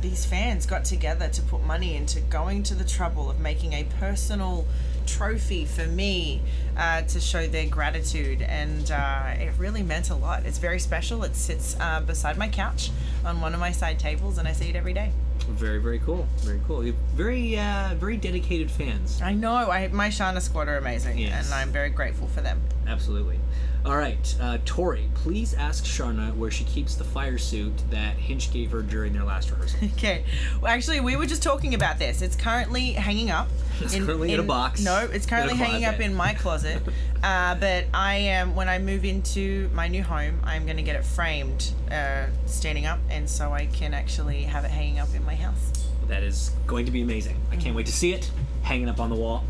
these 0.00 0.24
fans 0.24 0.66
got 0.66 0.84
together 0.84 1.28
to 1.28 1.42
put 1.42 1.64
money 1.64 1.96
into 1.96 2.20
going 2.20 2.62
to 2.64 2.74
the 2.74 2.84
trouble 2.84 3.30
of 3.30 3.40
making 3.40 3.72
a 3.72 3.84
personal 3.98 4.66
trophy 5.06 5.64
for 5.64 5.86
me 5.86 6.40
uh, 6.76 7.02
to 7.02 7.20
show 7.20 7.46
their 7.46 7.66
gratitude, 7.66 8.42
and 8.42 8.90
uh, 8.90 9.30
it 9.38 9.52
really 9.58 9.82
meant 9.82 10.10
a 10.10 10.14
lot. 10.14 10.44
It's 10.44 10.58
very 10.58 10.78
special. 10.80 11.22
It 11.24 11.36
sits 11.36 11.76
uh, 11.80 12.00
beside 12.00 12.36
my 12.36 12.48
couch 12.48 12.90
on 13.24 13.40
one 13.40 13.54
of 13.54 13.60
my 13.60 13.72
side 13.72 13.98
tables, 13.98 14.38
and 14.38 14.46
I 14.48 14.52
see 14.52 14.68
it 14.68 14.76
every 14.76 14.92
day. 14.92 15.12
Very, 15.48 15.78
very 15.78 16.00
cool. 16.00 16.26
Very 16.38 16.60
cool. 16.66 16.82
Very, 17.14 17.56
uh, 17.58 17.94
very 17.96 18.16
dedicated 18.16 18.70
fans. 18.70 19.22
I 19.22 19.32
know. 19.32 19.54
I, 19.70 19.86
my 19.88 20.08
Sharna 20.08 20.40
squad 20.42 20.66
are 20.68 20.76
amazing, 20.76 21.18
Yes. 21.18 21.44
and 21.46 21.54
I'm 21.54 21.70
very 21.70 21.90
grateful 21.90 22.26
for 22.28 22.40
them. 22.40 22.60
Absolutely. 22.86 23.38
All 23.84 23.96
right, 23.96 24.36
uh, 24.40 24.58
Tori, 24.64 25.08
please 25.14 25.54
ask 25.54 25.84
Sharna 25.84 26.34
where 26.34 26.50
she 26.50 26.64
keeps 26.64 26.96
the 26.96 27.04
fire 27.04 27.38
suit 27.38 27.72
that 27.90 28.16
Hinch 28.16 28.52
gave 28.52 28.72
her 28.72 28.82
during 28.82 29.12
their 29.12 29.22
last 29.22 29.50
rehearsal. 29.50 29.78
Okay. 29.96 30.24
Well, 30.60 30.72
actually, 30.72 31.00
we 31.00 31.14
were 31.16 31.26
just 31.26 31.42
talking 31.42 31.72
about 31.72 31.98
this. 31.98 32.20
It's 32.20 32.34
currently 32.36 32.92
hanging 32.92 33.30
up. 33.30 33.48
It's 33.80 33.94
currently 33.94 34.32
in 34.32 34.40
a 34.40 34.42
box. 34.42 34.82
No, 34.82 35.06
it's 35.12 35.26
currently 35.26 35.54
hanging 35.54 35.84
up 35.84 36.00
in 36.00 36.14
my 36.14 36.32
closet. 36.34 36.82
uh, 37.22 37.54
but 37.56 37.84
I 37.92 38.14
am 38.16 38.56
when 38.56 38.68
I 38.68 38.78
move 38.78 39.04
into 39.04 39.68
my 39.74 39.86
new 39.86 40.02
home, 40.02 40.40
I'm 40.44 40.64
going 40.64 40.78
to 40.78 40.82
get 40.82 40.96
it 40.96 41.04
framed, 41.04 41.72
uh, 41.92 42.26
standing 42.46 42.86
up, 42.86 42.98
and 43.10 43.28
so 43.28 43.52
I 43.52 43.66
can 43.66 43.92
actually 43.92 44.42
have 44.44 44.64
it 44.64 44.70
hanging 44.70 44.98
up 44.98 45.14
in 45.14 45.24
my 45.24 45.34
house. 45.34 45.86
That 46.08 46.22
is 46.22 46.52
going 46.66 46.86
to 46.86 46.90
be 46.92 47.02
amazing. 47.02 47.36
I 47.52 47.56
can't 47.56 47.76
wait 47.76 47.86
to 47.86 47.92
see 47.92 48.14
it 48.14 48.30
hanging 48.62 48.88
up 48.88 48.98
on 48.98 49.10
the 49.10 49.16
wall. 49.16 49.44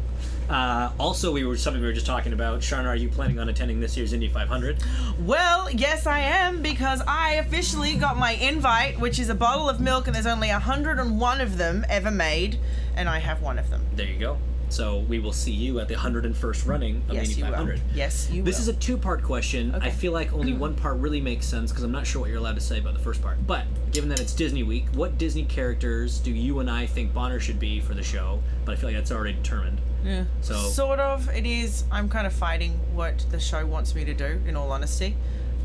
Uh, 0.49 0.91
also, 0.99 1.33
we 1.33 1.45
were 1.45 1.57
something 1.57 1.81
we 1.81 1.89
were 1.89 1.93
just 1.93 2.07
talking 2.07 2.33
about. 2.33 2.61
Sharna, 2.61 2.87
are 2.87 2.97
you 2.97 3.09
planning 3.09 3.39
on 3.39 3.49
attending 3.49 3.81
this 3.81 3.97
year's 3.97 4.13
Indy 4.13 4.29
500? 4.29 4.79
Well, 5.21 5.71
yes, 5.71 6.07
I 6.07 6.21
am 6.21 6.63
because 6.63 7.03
I 7.07 7.35
officially 7.35 7.97
got 7.97 8.17
my 8.17 8.33
invite, 8.33 8.99
which 9.01 9.19
is 9.19 9.29
a 9.29 9.35
bottle 9.35 9.69
of 9.69 9.81
milk, 9.81 10.07
and 10.07 10.15
there's 10.15 10.27
only 10.27 10.49
101 10.49 11.41
of 11.41 11.59
them 11.59 11.85
ever 11.89 12.11
made, 12.11 12.59
and 12.95 13.09
I 13.09 13.19
have 13.19 13.43
one 13.43 13.59
of 13.59 13.71
them. 13.71 13.85
There 13.97 14.07
you 14.07 14.19
go. 14.19 14.39
So 14.69 14.99
we 15.09 15.21
will 15.21 15.33
see 15.33 15.53
you 15.53 15.79
at 15.79 15.87
the 15.87 15.95
101st 15.95 16.67
running 16.67 17.03
of 17.09 17.15
Yes, 17.15 17.29
Indy 17.29 17.41
you 17.41 17.45
will. 17.45 17.53
500. 17.53 17.81
Yes, 17.95 18.29
you 18.33 18.43
This 18.43 18.57
will. 18.57 18.63
is 18.63 18.69
a 18.69 18.73
two-part 18.73 19.23
question. 19.23 19.73
I 19.77 19.91
feel 19.91 20.11
like 20.13 20.33
only 20.33 20.53
one 20.55 20.75
part 20.75 20.97
really 20.99 21.21
makes 21.21 21.47
sense 21.47 21.71
because 21.71 21.85
I'm 21.85 21.93
not 21.93 22.05
sure 22.07 22.21
what 22.21 22.31
you're 22.31 22.39
allowed 22.39 22.57
to 22.57 22.61
say 22.61 22.79
about 22.81 22.95
the 22.95 23.01
first 23.01 23.23
part. 23.23 23.45
But 23.47 23.65
given 23.93 24.09
that 24.11 24.19
it's 24.19 24.35
Disney 24.35 24.65
Week, 24.65 24.87
what 24.95 25.19
Disney 25.19 25.45
characters 25.45 26.19
do 26.19 26.33
you 26.33 26.59
and 26.59 26.69
I 26.69 26.87
think 26.87 27.15
Bonner 27.15 27.39
should 27.39 27.61
be 27.61 27.79
for 27.81 27.95
the 27.95 28.03
show? 28.03 28.43
But 28.65 28.73
I 28.73 28.77
feel 28.77 28.89
like 28.89 28.97
that's 28.97 29.13
already 29.13 29.35
determined. 29.35 29.81
Yeah. 30.07 30.25
So 30.41 30.55
Sort 30.55 31.01
of. 31.01 31.29
It 31.31 31.47
is. 31.47 31.85
I'm 31.91 32.09
kind 32.09 32.27
of 32.27 32.33
fighting 32.33 32.79
what 32.95 33.19
the 33.31 33.41
show 33.41 33.67
wants 33.67 33.95
me 33.95 34.05
to 34.05 34.15
do. 34.15 34.41
In 34.47 34.57
all 34.57 34.71
honesty, 34.71 35.17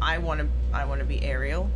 I 0.01 0.17
want 0.17 0.41
to. 0.41 0.47
I 0.73 0.85
want 0.85 0.99
to 0.99 1.05
be 1.05 1.23
Ariel, 1.23 1.69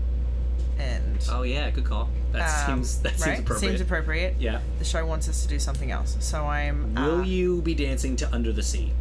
and 0.80 1.24
oh 1.30 1.44
yeah, 1.44 1.70
good 1.70 1.86
call. 1.86 2.10
That 2.32 2.68
um, 2.70 2.84
seems 2.84 3.02
that 3.04 3.12
right? 3.12 3.20
seems 3.20 3.40
appropriate. 3.40 3.70
Seems 3.70 3.82
appropriate. 3.82 4.36
yeah. 4.40 4.60
The 4.80 4.86
show 4.86 5.06
wants 5.06 5.30
us 5.30 5.44
to 5.44 5.48
do 5.48 5.60
something 5.60 5.92
else, 5.92 6.18
so 6.20 6.46
I'm. 6.46 6.96
Will 6.96 7.20
uh, 7.20 7.24
you 7.24 7.62
be 7.62 7.76
dancing 7.76 8.16
to 8.18 8.34
Under 8.34 8.52
the 8.52 8.64
Sea? 8.64 8.92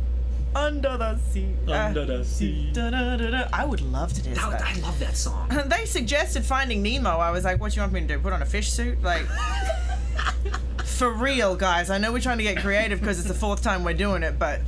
under 0.57 0.96
the 0.96 1.16
sea? 1.18 1.48
Under 1.66 2.05
the 2.05 2.24
sea. 2.24 2.70
Da-da-da-da. 2.72 3.48
I 3.53 3.64
would 3.64 3.81
love 3.81 4.12
to 4.12 4.22
dance 4.22 4.38
That- 4.38 4.61
that. 4.61 4.62
I 4.62 4.79
love 4.81 4.98
that 5.00 5.16
song. 5.16 5.48
they 5.66 5.85
suggested 5.85 6.44
Finding 6.44 6.81
Nemo. 6.81 7.11
I 7.11 7.31
was 7.31 7.44
like, 7.44 7.61
"What 7.61 7.72
do 7.72 7.77
you 7.77 7.83
want 7.83 7.92
me 7.92 8.00
to 8.03 8.07
do? 8.07 8.18
Put 8.20 8.33
on 8.33 8.42
a 8.42 8.46
fish 8.46 8.70
suit?" 8.70 9.03
Like, 9.03 9.27
for 10.85 11.11
real, 11.11 11.57
guys. 11.57 11.90
I 11.90 11.99
know 11.99 12.12
we're 12.12 12.20
trying 12.20 12.38
to 12.38 12.44
get 12.44 12.59
creative 12.59 13.01
because 13.01 13.18
it's 13.18 13.29
the 13.29 13.35
fourth 13.35 13.62
time 13.62 13.85
we're 13.85 13.94
doing 13.94 14.23
it, 14.23 14.38
but 14.38 14.61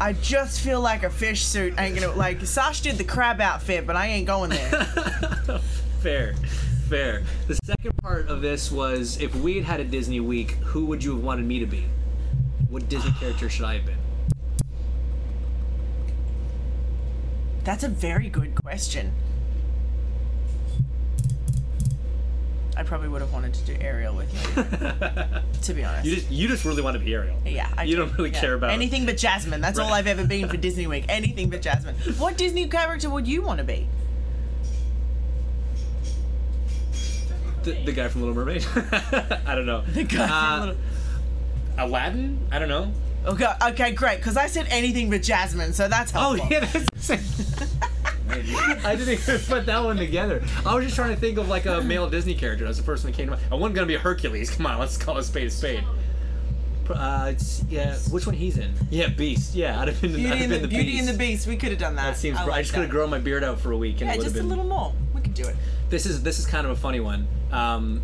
I 0.00 0.12
just 0.12 0.60
feel 0.60 0.80
like 0.80 1.02
a 1.02 1.10
fish 1.10 1.44
suit 1.44 1.74
ain't 1.78 1.98
gonna 1.98 2.14
like. 2.14 2.40
Sash 2.46 2.80
did 2.82 2.96
the 2.98 3.04
crab 3.04 3.40
outfit, 3.40 3.86
but 3.86 3.96
I 3.96 4.06
ain't 4.06 4.26
going 4.26 4.50
there. 4.50 4.70
Fair, 6.00 6.36
fair. 6.88 7.24
The 7.48 7.56
second 7.64 7.96
part 8.00 8.28
of 8.28 8.40
this 8.40 8.70
was 8.70 9.20
if 9.20 9.34
we 9.34 9.56
had 9.56 9.64
had 9.64 9.80
a 9.80 9.84
Disney 9.84 10.20
week, 10.20 10.52
who 10.62 10.86
would 10.86 11.02
you 11.02 11.12
have 11.16 11.24
wanted 11.24 11.44
me 11.44 11.58
to 11.58 11.66
be? 11.66 11.86
What 12.70 12.88
Disney 12.88 13.10
character 13.18 13.48
should 13.48 13.64
I 13.64 13.78
have 13.78 13.86
been? 13.86 13.98
That's 17.64 17.82
a 17.82 17.88
very 17.88 18.28
good 18.28 18.54
question. 18.54 19.12
I 22.78 22.84
probably 22.84 23.08
would 23.08 23.20
have 23.20 23.32
wanted 23.32 23.52
to 23.54 23.64
do 23.64 23.76
Ariel 23.80 24.14
with 24.14 24.32
you, 24.32 24.62
to 25.62 25.74
be 25.74 25.82
honest. 25.84 26.06
You 26.06 26.14
just 26.14 26.30
you 26.30 26.46
just 26.46 26.64
really 26.64 26.80
want 26.80 26.94
to 26.96 27.02
be 27.02 27.12
Ariel. 27.12 27.36
Yeah, 27.44 27.68
I 27.76 27.82
you 27.82 27.96
do. 27.96 28.06
don't 28.06 28.16
really 28.16 28.30
Yeah. 28.30 28.40
care 28.40 28.54
about 28.54 28.70
anything 28.70 29.04
but 29.04 29.16
Jasmine. 29.18 29.60
That's 29.60 29.78
all 29.80 29.92
I've 29.92 30.06
ever 30.06 30.24
been 30.24 30.48
for 30.48 30.56
Disney 30.68 30.86
Week. 30.86 31.04
Anything 31.08 31.50
but 31.50 31.60
Jasmine. 31.60 31.96
What 32.18 32.36
Disney 32.38 32.68
character 32.68 33.10
would 33.10 33.26
you 33.26 33.42
want 33.42 33.58
to 33.58 33.64
be? 33.64 33.88
The, 37.64 37.72
the 37.84 37.92
guy 37.92 38.08
from 38.08 38.22
Little 38.22 38.36
Mermaid. 38.36 38.64
I 39.46 39.54
don't 39.54 39.66
know. 39.66 39.82
The 39.82 40.04
guy 40.04 40.24
Uh, 40.24 40.58
from 40.58 40.68
Little. 40.68 40.82
Aladdin. 41.78 42.46
I 42.52 42.58
don't 42.60 42.68
know. 42.68 42.92
Okay, 43.26 43.46
okay, 43.70 43.92
great. 43.92 44.18
Because 44.18 44.36
I 44.36 44.46
said 44.46 44.66
anything 44.70 45.10
but 45.10 45.22
Jasmine, 45.22 45.72
so 45.72 45.88
that's 45.88 46.12
helpful. 46.12 46.46
Oh 46.46 46.48
helpful. 46.48 46.80
yeah, 46.80 46.86
that's 46.94 47.67
the. 48.46 48.80
I 48.84 48.96
didn't 48.96 49.14
even 49.14 49.38
put 49.46 49.66
that 49.66 49.82
one 49.82 49.96
together. 49.96 50.42
I 50.64 50.74
was 50.74 50.84
just 50.84 50.96
trying 50.96 51.14
to 51.14 51.20
think 51.20 51.38
of 51.38 51.48
like 51.48 51.66
a 51.66 51.80
male 51.80 52.08
Disney 52.08 52.34
character. 52.34 52.64
That's 52.64 52.78
the 52.78 52.84
first 52.84 53.04
one 53.04 53.12
that 53.12 53.16
came 53.16 53.26
to 53.26 53.32
mind. 53.32 53.42
I 53.50 53.54
wasn't 53.54 53.74
gonna 53.74 53.86
be 53.86 53.94
a 53.94 53.98
Hercules. 53.98 54.50
Come 54.56 54.66
on, 54.66 54.78
let's 54.78 54.96
call 54.96 55.18
a 55.18 55.22
spade 55.22 55.46
a 55.46 55.50
spade. 55.50 55.84
Uh, 56.90 57.32
it's, 57.34 57.62
yeah, 57.68 57.94
which 58.10 58.26
one 58.26 58.34
he's 58.34 58.56
in? 58.56 58.72
Yeah, 58.90 59.08
Beast. 59.08 59.54
Yeah, 59.54 59.78
I'd 59.80 59.88
have 59.88 60.00
been. 60.00 60.14
I'd 60.14 60.20
have 60.20 60.40
and 60.40 60.42
the, 60.44 60.54
been 60.54 60.62
the 60.62 60.68
Beauty 60.68 60.84
Beast. 60.92 61.00
and 61.00 61.08
the 61.08 61.18
Beast. 61.18 61.46
We 61.46 61.56
could 61.56 61.70
have 61.70 61.78
done 61.78 61.96
that. 61.96 62.12
That 62.12 62.16
seems. 62.16 62.38
I, 62.38 62.46
I, 62.46 62.62
just 62.62 62.72
could 62.72 62.80
have 62.80 62.88
that. 62.88 62.94
grown 62.94 63.10
my 63.10 63.18
beard 63.18 63.44
out 63.44 63.60
for 63.60 63.72
a 63.72 63.76
week, 63.76 64.00
and 64.00 64.08
Yeah, 64.08 64.14
it 64.14 64.18
would 64.18 64.24
just 64.24 64.36
have 64.36 64.44
a 64.44 64.48
little 64.48 64.64
more. 64.64 64.94
We 65.14 65.20
could 65.20 65.34
do 65.34 65.46
it. 65.46 65.56
This 65.90 66.06
is 66.06 66.22
this 66.22 66.38
is 66.38 66.46
kind 66.46 66.66
of 66.66 66.72
a 66.72 66.76
funny 66.76 67.00
one. 67.00 67.28
Um, 67.52 68.02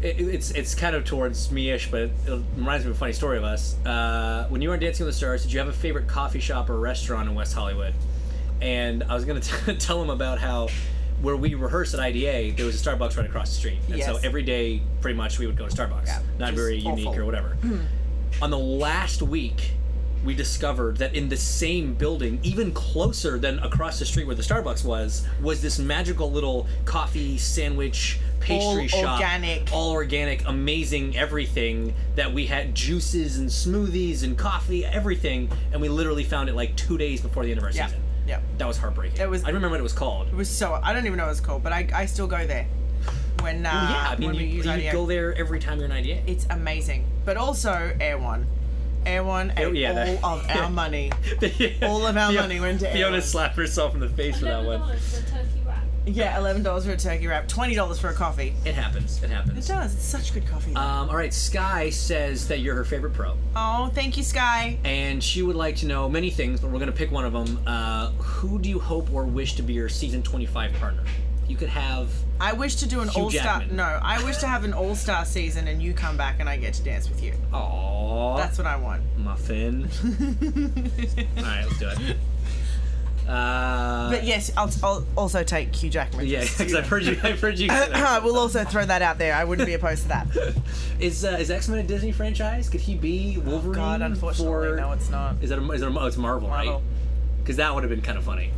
it, 0.00 0.20
it's 0.20 0.50
it's 0.50 0.74
kind 0.74 0.94
of 0.94 1.04
towards 1.04 1.50
me-ish, 1.50 1.90
but 1.90 2.02
it 2.02 2.12
reminds 2.56 2.84
me 2.84 2.90
of 2.90 2.96
a 2.96 2.98
funny 2.98 3.12
story 3.12 3.38
of 3.38 3.44
us. 3.44 3.76
Uh, 3.84 4.46
when 4.48 4.60
you 4.62 4.68
were 4.68 4.74
on 4.74 4.80
Dancing 4.80 5.04
with 5.06 5.14
the 5.14 5.18
Stars, 5.18 5.42
did 5.42 5.52
you 5.52 5.58
have 5.58 5.68
a 5.68 5.72
favorite 5.72 6.06
coffee 6.06 6.40
shop 6.40 6.70
or 6.70 6.78
restaurant 6.78 7.28
in 7.28 7.34
West 7.34 7.54
Hollywood? 7.54 7.94
And 8.60 9.02
I 9.04 9.14
was 9.14 9.24
gonna 9.24 9.40
t- 9.66 9.74
tell 9.76 10.00
him 10.02 10.10
about 10.10 10.38
how 10.38 10.68
where 11.22 11.36
we 11.36 11.54
rehearsed 11.54 11.94
at 11.94 12.00
IDA, 12.00 12.54
there 12.56 12.66
was 12.66 12.80
a 12.84 12.90
Starbucks 12.90 13.16
right 13.16 13.24
across 13.26 13.48
the 13.50 13.54
street, 13.56 13.78
and 13.90 14.02
so 14.02 14.16
every 14.22 14.42
day, 14.42 14.82
pretty 15.00 15.16
much, 15.16 15.38
we 15.38 15.46
would 15.46 15.56
go 15.56 15.66
to 15.66 15.74
Starbucks. 15.74 16.06
Yeah, 16.06 16.20
Not 16.38 16.54
very 16.54 16.76
unique 16.76 17.16
or 17.16 17.24
whatever. 17.24 17.56
on 18.42 18.50
the 18.50 18.58
last 18.58 19.22
week 19.22 19.70
we 20.24 20.34
discovered 20.34 20.96
that 20.96 21.14
in 21.14 21.28
the 21.28 21.36
same 21.36 21.92
building 21.94 22.40
even 22.42 22.72
closer 22.72 23.38
than 23.38 23.58
across 23.60 23.98
the 23.98 24.04
street 24.06 24.26
where 24.26 24.34
the 24.34 24.42
starbucks 24.42 24.82
was 24.84 25.24
was 25.42 25.60
this 25.62 25.78
magical 25.78 26.32
little 26.32 26.66
coffee 26.86 27.36
sandwich 27.38 28.18
pastry 28.40 28.82
All 28.82 28.88
shop 28.88 29.20
organic. 29.20 29.68
all 29.70 29.90
organic 29.92 30.48
amazing 30.48 31.16
everything 31.16 31.94
that 32.16 32.32
we 32.32 32.46
had 32.46 32.74
juices 32.74 33.36
and 33.38 33.48
smoothies 33.48 34.24
and 34.24 34.36
coffee 34.36 34.84
everything 34.84 35.48
and 35.72 35.80
we 35.80 35.88
literally 35.90 36.24
found 36.24 36.48
it 36.48 36.54
like 36.54 36.74
two 36.74 36.96
days 36.98 37.20
before 37.20 37.44
the 37.44 37.50
end 37.50 37.58
of 37.58 37.64
our 37.64 37.70
Yeah. 37.70 37.86
season 37.86 38.00
Yeah. 38.26 38.40
that 38.58 38.66
was 38.66 38.78
heartbreaking 38.78 39.20
It 39.20 39.28
was- 39.28 39.44
i 39.44 39.48
remember 39.48 39.68
what 39.70 39.80
it 39.80 39.82
was 39.82 39.92
called 39.92 40.28
It 40.28 40.34
was 40.34 40.48
so. 40.48 40.80
I 40.82 40.92
don't 40.92 41.04
even 41.06 41.18
know 41.18 41.24
what 41.26 41.32
it's 41.32 41.40
called, 41.40 41.62
but 41.62 41.72
I, 41.72 41.88
I 41.94 42.06
still 42.06 42.26
go 42.26 42.46
there. 42.46 42.66
When 43.40 43.66
uh, 43.66 43.70
yeah 43.70 44.08
i 44.10 44.16
mean 44.16 44.28
when 44.28 44.36
you, 44.36 44.40
we 44.42 44.46
use 44.46 44.66
you 44.66 44.90
go 44.92 45.04
there 45.04 45.34
every 45.34 45.58
time 45.60 45.76
you're 45.78 45.84
in 45.86 45.92
idea. 45.92 46.22
It's 46.26 46.46
amazing, 46.50 47.04
but 47.26 47.36
also 47.36 47.94
Erewhon. 48.00 48.46
Air 49.06 49.22
One 49.22 49.52
ate 49.58 49.64
Oh, 49.66 49.70
yeah, 49.72 49.92
that- 49.92 50.24
all 50.24 50.38
of 50.40 50.48
our 50.50 50.70
money. 50.82 51.12
All 51.82 52.06
of 52.06 52.16
our 52.16 52.30
Fiona- 52.30 52.40
money 52.48 52.60
went 52.60 52.80
to 52.80 52.86
Fiona 52.86 53.04
Airline. 53.16 53.22
slapped 53.22 53.56
herself 53.56 53.92
in 53.92 54.00
the 54.00 54.08
face 54.08 54.38
for 54.38 54.46
that 54.46 54.64
one 54.64 54.80
$11 56.06 56.12
for 56.12 56.12
a 56.12 56.16
turkey 56.16 56.16
wrap. 56.16 56.34
Yeah, 56.34 56.38
eleven 56.38 56.62
dollars 56.62 56.84
for 56.84 56.92
a 56.92 56.96
turkey 56.96 57.26
wrap, 57.26 57.48
twenty 57.48 57.74
dollars 57.74 57.98
for 57.98 58.08
a 58.08 58.14
coffee. 58.14 58.54
it 58.64 58.74
happens 58.74 59.22
it 59.22 59.30
happens. 59.30 59.68
It 59.68 59.72
does. 59.72 59.94
It's 59.94 60.04
such 60.04 60.34
good 60.34 60.46
coffee. 60.46 60.74
Um, 60.74 61.08
all 61.08 61.16
right, 61.16 61.32
Sky 61.32 61.90
says 61.90 62.46
that 62.48 62.58
you're 62.60 62.74
her 62.74 62.84
favorite 62.84 63.12
pro, 63.14 63.34
oh, 63.56 63.90
thank 63.94 64.16
you, 64.16 64.22
Sky. 64.22 64.78
and 64.84 65.22
she 65.22 65.42
would 65.42 65.56
like 65.56 65.76
to 65.76 65.86
know 65.86 66.08
many 66.08 66.30
things, 66.30 66.60
but 66.60 66.68
we're 66.68 66.78
going 66.78 66.90
to 66.90 66.96
pick 66.96 67.10
one 67.10 67.24
of 67.24 67.32
them. 67.32 67.58
Uh, 67.66 68.10
who 68.12 68.58
do 68.58 68.68
you 68.68 68.78
hope 68.78 69.12
or 69.12 69.24
wish 69.24 69.54
to 69.54 69.62
be 69.62 69.72
your 69.72 69.88
season 69.88 70.22
25 70.22 70.72
partner? 70.74 71.02
You 71.48 71.56
could 71.56 71.68
have. 71.68 72.10
I 72.40 72.52
wish 72.54 72.76
to 72.76 72.88
do 72.88 73.00
an 73.00 73.08
Hugh 73.08 73.24
all 73.24 73.30
star. 73.30 73.60
Jackman. 73.60 73.76
No, 73.76 73.84
I 73.84 74.22
wish 74.24 74.38
to 74.38 74.46
have 74.46 74.64
an 74.64 74.72
all 74.72 74.94
star 74.94 75.24
season, 75.24 75.68
and 75.68 75.82
you 75.82 75.92
come 75.94 76.16
back 76.16 76.36
and 76.40 76.48
I 76.48 76.56
get 76.56 76.74
to 76.74 76.82
dance 76.82 77.08
with 77.08 77.22
you. 77.22 77.32
Aww. 77.52 78.36
That's 78.38 78.56
what 78.58 78.66
I 78.66 78.76
want. 78.76 79.02
muffin. 79.18 79.88
all 81.36 81.42
right, 81.42 81.64
let's 81.66 81.78
do 81.78 81.88
it. 81.88 82.16
Uh, 83.28 84.10
But 84.10 84.24
yes, 84.24 84.50
I'll, 84.56 84.70
I'll 84.82 85.06
also 85.16 85.42
take 85.42 85.74
Hugh 85.74 85.90
Jackman. 85.90 86.26
yeah, 86.26 86.42
because 86.42 86.70
you 86.72 86.78
I've 86.78 86.86
heard 86.88 87.02
you. 87.04 87.18
I've 87.22 87.40
heard 87.40 87.58
you. 87.58 87.68
say 87.68 87.90
we'll 88.22 88.38
also 88.38 88.64
throw 88.64 88.84
that 88.84 89.02
out 89.02 89.18
there. 89.18 89.34
I 89.34 89.44
wouldn't 89.44 89.66
be 89.66 89.74
opposed 89.74 90.02
to 90.02 90.08
that. 90.08 90.26
is 91.00 91.24
uh, 91.24 91.36
is 91.40 91.50
X 91.50 91.68
Men 91.68 91.78
a 91.78 91.82
Disney 91.82 92.12
franchise? 92.12 92.68
Could 92.68 92.80
he 92.80 92.94
be 92.94 93.38
Wolverine? 93.38 93.74
God, 93.74 94.02
unfortunately, 94.02 94.46
for, 94.70 94.76
no, 94.76 94.92
it's 94.92 95.08
not. 95.10 95.36
Is 95.42 95.50
that 95.50 95.58
a, 95.58 95.72
is 95.72 95.82
it 95.82 95.88
a, 95.90 95.98
oh, 96.00 96.06
it's 96.06 96.16
Marvel, 96.16 96.48
Marvel. 96.48 96.72
right? 96.74 96.82
Because 97.38 97.56
that 97.56 97.74
would 97.74 97.82
have 97.84 97.90
been 97.90 98.00
kind 98.02 98.16
of 98.16 98.24
funny 98.24 98.50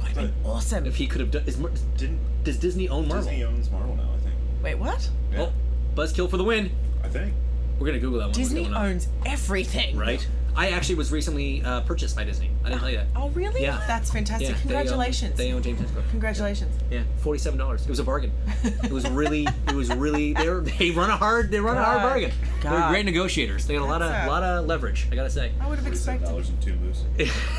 Awesome. 0.44 0.86
if 0.86 0.94
he 0.96 1.08
could 1.08 1.20
have 1.20 1.32
done. 1.32 1.42
Is, 1.46 1.56
Didn't 1.96 2.20
does 2.44 2.56
Disney 2.58 2.88
own 2.88 3.08
Marvel? 3.08 3.24
Disney 3.28 3.42
owns 3.44 3.68
Marvel 3.70 3.96
now? 3.96 4.08
I 4.14 4.18
think. 4.18 4.34
Wait, 4.62 4.74
what? 4.76 5.10
Yeah, 5.32 5.42
Oh, 5.42 5.52
Buzzkill 5.96 6.30
for 6.30 6.36
the 6.36 6.44
win. 6.44 6.70
I 7.02 7.08
think. 7.08 7.34
We're 7.78 7.86
gonna 7.86 7.98
Google 7.98 8.20
that 8.20 8.26
one. 8.26 8.32
Disney 8.34 8.66
owns 8.66 9.08
everything. 9.24 9.96
right? 9.96 10.26
I 10.56 10.70
actually 10.70 10.94
was 10.94 11.12
recently 11.12 11.62
uh, 11.62 11.82
purchased 11.82 12.16
by 12.16 12.24
Disney. 12.24 12.50
I 12.64 12.70
didn't 12.70 12.80
tell 12.80 12.90
you 12.90 12.96
that. 12.96 13.06
Oh, 13.14 13.28
really? 13.30 13.60
Yeah. 13.62 13.82
That's 13.86 14.10
fantastic. 14.10 14.48
Yeah, 14.48 14.54
they 14.54 14.56
own- 14.56 14.62
Congratulations. 14.62 15.36
They 15.36 15.52
own, 15.52 15.62
James 15.62 15.78
Hinchcliffe. 15.80 16.10
Congratulations. 16.10 16.74
Yeah, 16.90 17.02
forty-seven 17.18 17.58
dollars. 17.58 17.82
It 17.82 17.90
was 17.90 17.98
a 17.98 18.04
bargain. 18.04 18.32
It 18.64 18.90
was 18.90 19.08
really, 19.10 19.46
it 19.68 19.74
was 19.74 19.94
really. 19.94 20.32
They 20.32 20.48
are 20.48 20.60
they 20.78 20.90
run 20.92 21.10
a 21.10 21.16
hard, 21.16 21.50
they 21.50 21.60
run 21.60 21.76
a 21.76 21.84
hard 21.84 21.98
God. 21.98 22.08
bargain. 22.08 22.32
They're 22.62 22.88
great 22.88 23.04
negotiators. 23.04 23.66
They 23.66 23.74
got 23.74 23.82
a 23.82 23.84
lot 23.84 24.00
of, 24.02 24.10
a- 24.10 24.26
lot 24.28 24.42
of 24.42 24.64
leverage. 24.66 25.06
I 25.12 25.14
gotta 25.14 25.30
say. 25.30 25.52
I 25.60 25.68
would 25.68 25.78
have 25.78 25.86
expected 25.86 26.26
dollars 26.26 26.48
and 26.50 26.62
two 26.62 26.74
moose. 26.76 27.04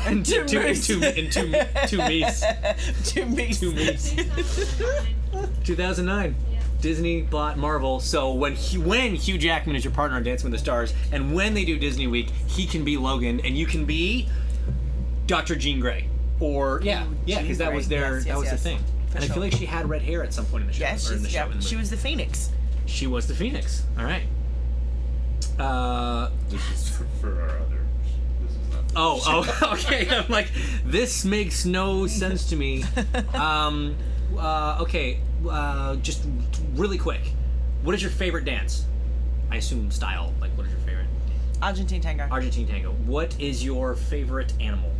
and 0.06 0.26
two 0.26 0.44
two, 0.44 0.58
and 0.58 0.68
moose. 0.68 0.86
two, 0.86 1.02
and 1.04 1.32
two, 1.32 1.54
two 1.86 1.98
me's. 1.98 2.44
two 3.04 3.24
me's. 3.26 3.60
Two 3.60 3.72
me's. 3.74 4.14
2009. 5.64 6.34
Yeah. 6.50 6.57
Disney 6.80 7.22
bought 7.22 7.58
Marvel, 7.58 7.98
so 8.00 8.32
when 8.32 8.54
he, 8.54 8.78
when 8.78 9.14
Hugh 9.16 9.36
Jackman 9.38 9.74
is 9.76 9.84
your 9.84 9.92
partner 9.92 10.16
on 10.16 10.22
Dancing 10.22 10.50
with 10.50 10.58
the 10.58 10.62
Stars, 10.62 10.94
and 11.10 11.34
when 11.34 11.54
they 11.54 11.64
do 11.64 11.76
Disney 11.78 12.06
Week, 12.06 12.30
he 12.46 12.66
can 12.66 12.84
be 12.84 12.96
Logan, 12.96 13.40
and 13.40 13.56
you 13.58 13.66
can 13.66 13.84
be 13.84 14.28
Dr. 15.26 15.56
Jean 15.56 15.80
Grey, 15.80 16.08
or 16.40 16.80
yeah, 16.82 17.04
Ooh, 17.06 17.16
yeah, 17.26 17.42
because 17.42 17.58
that 17.58 17.72
was 17.72 17.88
their 17.88 18.14
Yes, 18.16 18.24
that 18.24 18.28
yes, 18.30 18.36
was 18.38 18.44
yes. 18.46 18.52
the 18.62 18.68
thing. 18.70 18.78
For 19.10 19.16
and 19.16 19.24
I 19.24 19.28
feel 19.28 19.42
like 19.42 19.52
she 19.54 19.66
had 19.66 19.88
red 19.88 20.02
hair 20.02 20.22
at 20.22 20.32
some 20.32 20.44
point 20.46 20.62
in 20.62 20.66
the 20.68 20.72
show. 20.74 20.84
Yeah, 20.84 20.90
or 20.90 20.92
in 20.94 20.98
she's, 20.98 21.22
the 21.22 21.28
show. 21.28 21.34
yeah, 21.38 21.46
in 21.50 21.58
the 21.58 21.64
she 21.64 21.76
was 21.76 21.90
the 21.90 21.96
Phoenix. 21.96 22.50
She 22.86 23.06
was 23.06 23.26
the 23.26 23.34
Phoenix. 23.34 23.84
All 23.98 24.04
right. 24.04 24.22
Uh, 25.58 26.30
This 26.48 26.70
is 26.70 26.88
for, 26.96 27.04
for 27.20 27.40
our 27.42 27.48
other. 27.58 27.84
This 28.42 28.52
is 28.52 28.72
not. 28.72 28.84
oh, 28.96 29.20
oh, 29.26 29.72
okay. 29.74 30.08
I'm 30.08 30.28
like, 30.28 30.50
this 30.84 31.24
makes 31.24 31.64
no 31.64 32.06
sense 32.06 32.48
to 32.50 32.56
me. 32.56 32.84
Um, 33.34 33.96
uh, 34.36 34.78
okay, 34.80 35.20
uh, 35.48 35.96
just 35.96 36.26
really 36.74 36.98
quick. 36.98 37.32
What 37.82 37.94
is 37.94 38.02
your 38.02 38.10
favorite 38.10 38.44
dance? 38.44 38.84
I 39.50 39.56
assume 39.56 39.90
style. 39.90 40.34
Like, 40.40 40.50
what 40.56 40.66
is 40.66 40.72
your 40.72 40.80
favorite? 40.80 41.06
Argentine 41.62 42.00
Tango. 42.00 42.28
Argentine 42.30 42.66
Tango. 42.66 42.90
What 43.06 43.38
is 43.40 43.64
your 43.64 43.94
favorite 43.94 44.52
animal? 44.60 44.92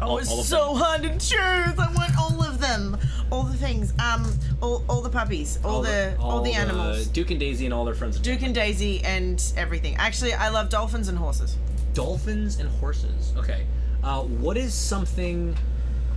oh, 0.00 0.06
all- 0.06 0.18
it's 0.18 0.30
all 0.30 0.42
so 0.42 0.74
hard 0.74 1.02
to 1.02 1.10
choose. 1.10 1.38
I 1.38 1.92
want 1.94 2.16
all 2.18 2.42
of 2.42 2.60
them. 2.60 2.96
All 3.30 3.42
the 3.44 3.56
things. 3.56 3.92
Um, 4.00 4.26
all, 4.60 4.84
all 4.88 5.02
the 5.02 5.10
puppies. 5.10 5.58
All, 5.64 5.82
the 5.82 6.16
all, 6.18 6.42
the 6.42 6.52
animals. 6.52 7.06
Duke 7.08 7.30
and 7.30 7.38
Daisy 7.38 7.64
and 7.66 7.74
all 7.74 7.84
their 7.84 7.94
friends. 7.94 8.18
Duke 8.18 8.42
and 8.42 8.54
Daisy 8.54 9.00
and 9.04 9.42
everything. 9.56 9.96
Actually, 9.96 10.32
I 10.34 10.48
love 10.48 10.68
dolphins 10.70 11.08
and 11.08 11.18
horses. 11.18 11.56
Dolphins 11.94 12.58
and 12.58 12.68
horses. 12.68 13.32
Okay. 13.36 13.66
Uh, 14.02 14.22
what 14.22 14.56
is 14.56 14.72
something? 14.74 15.56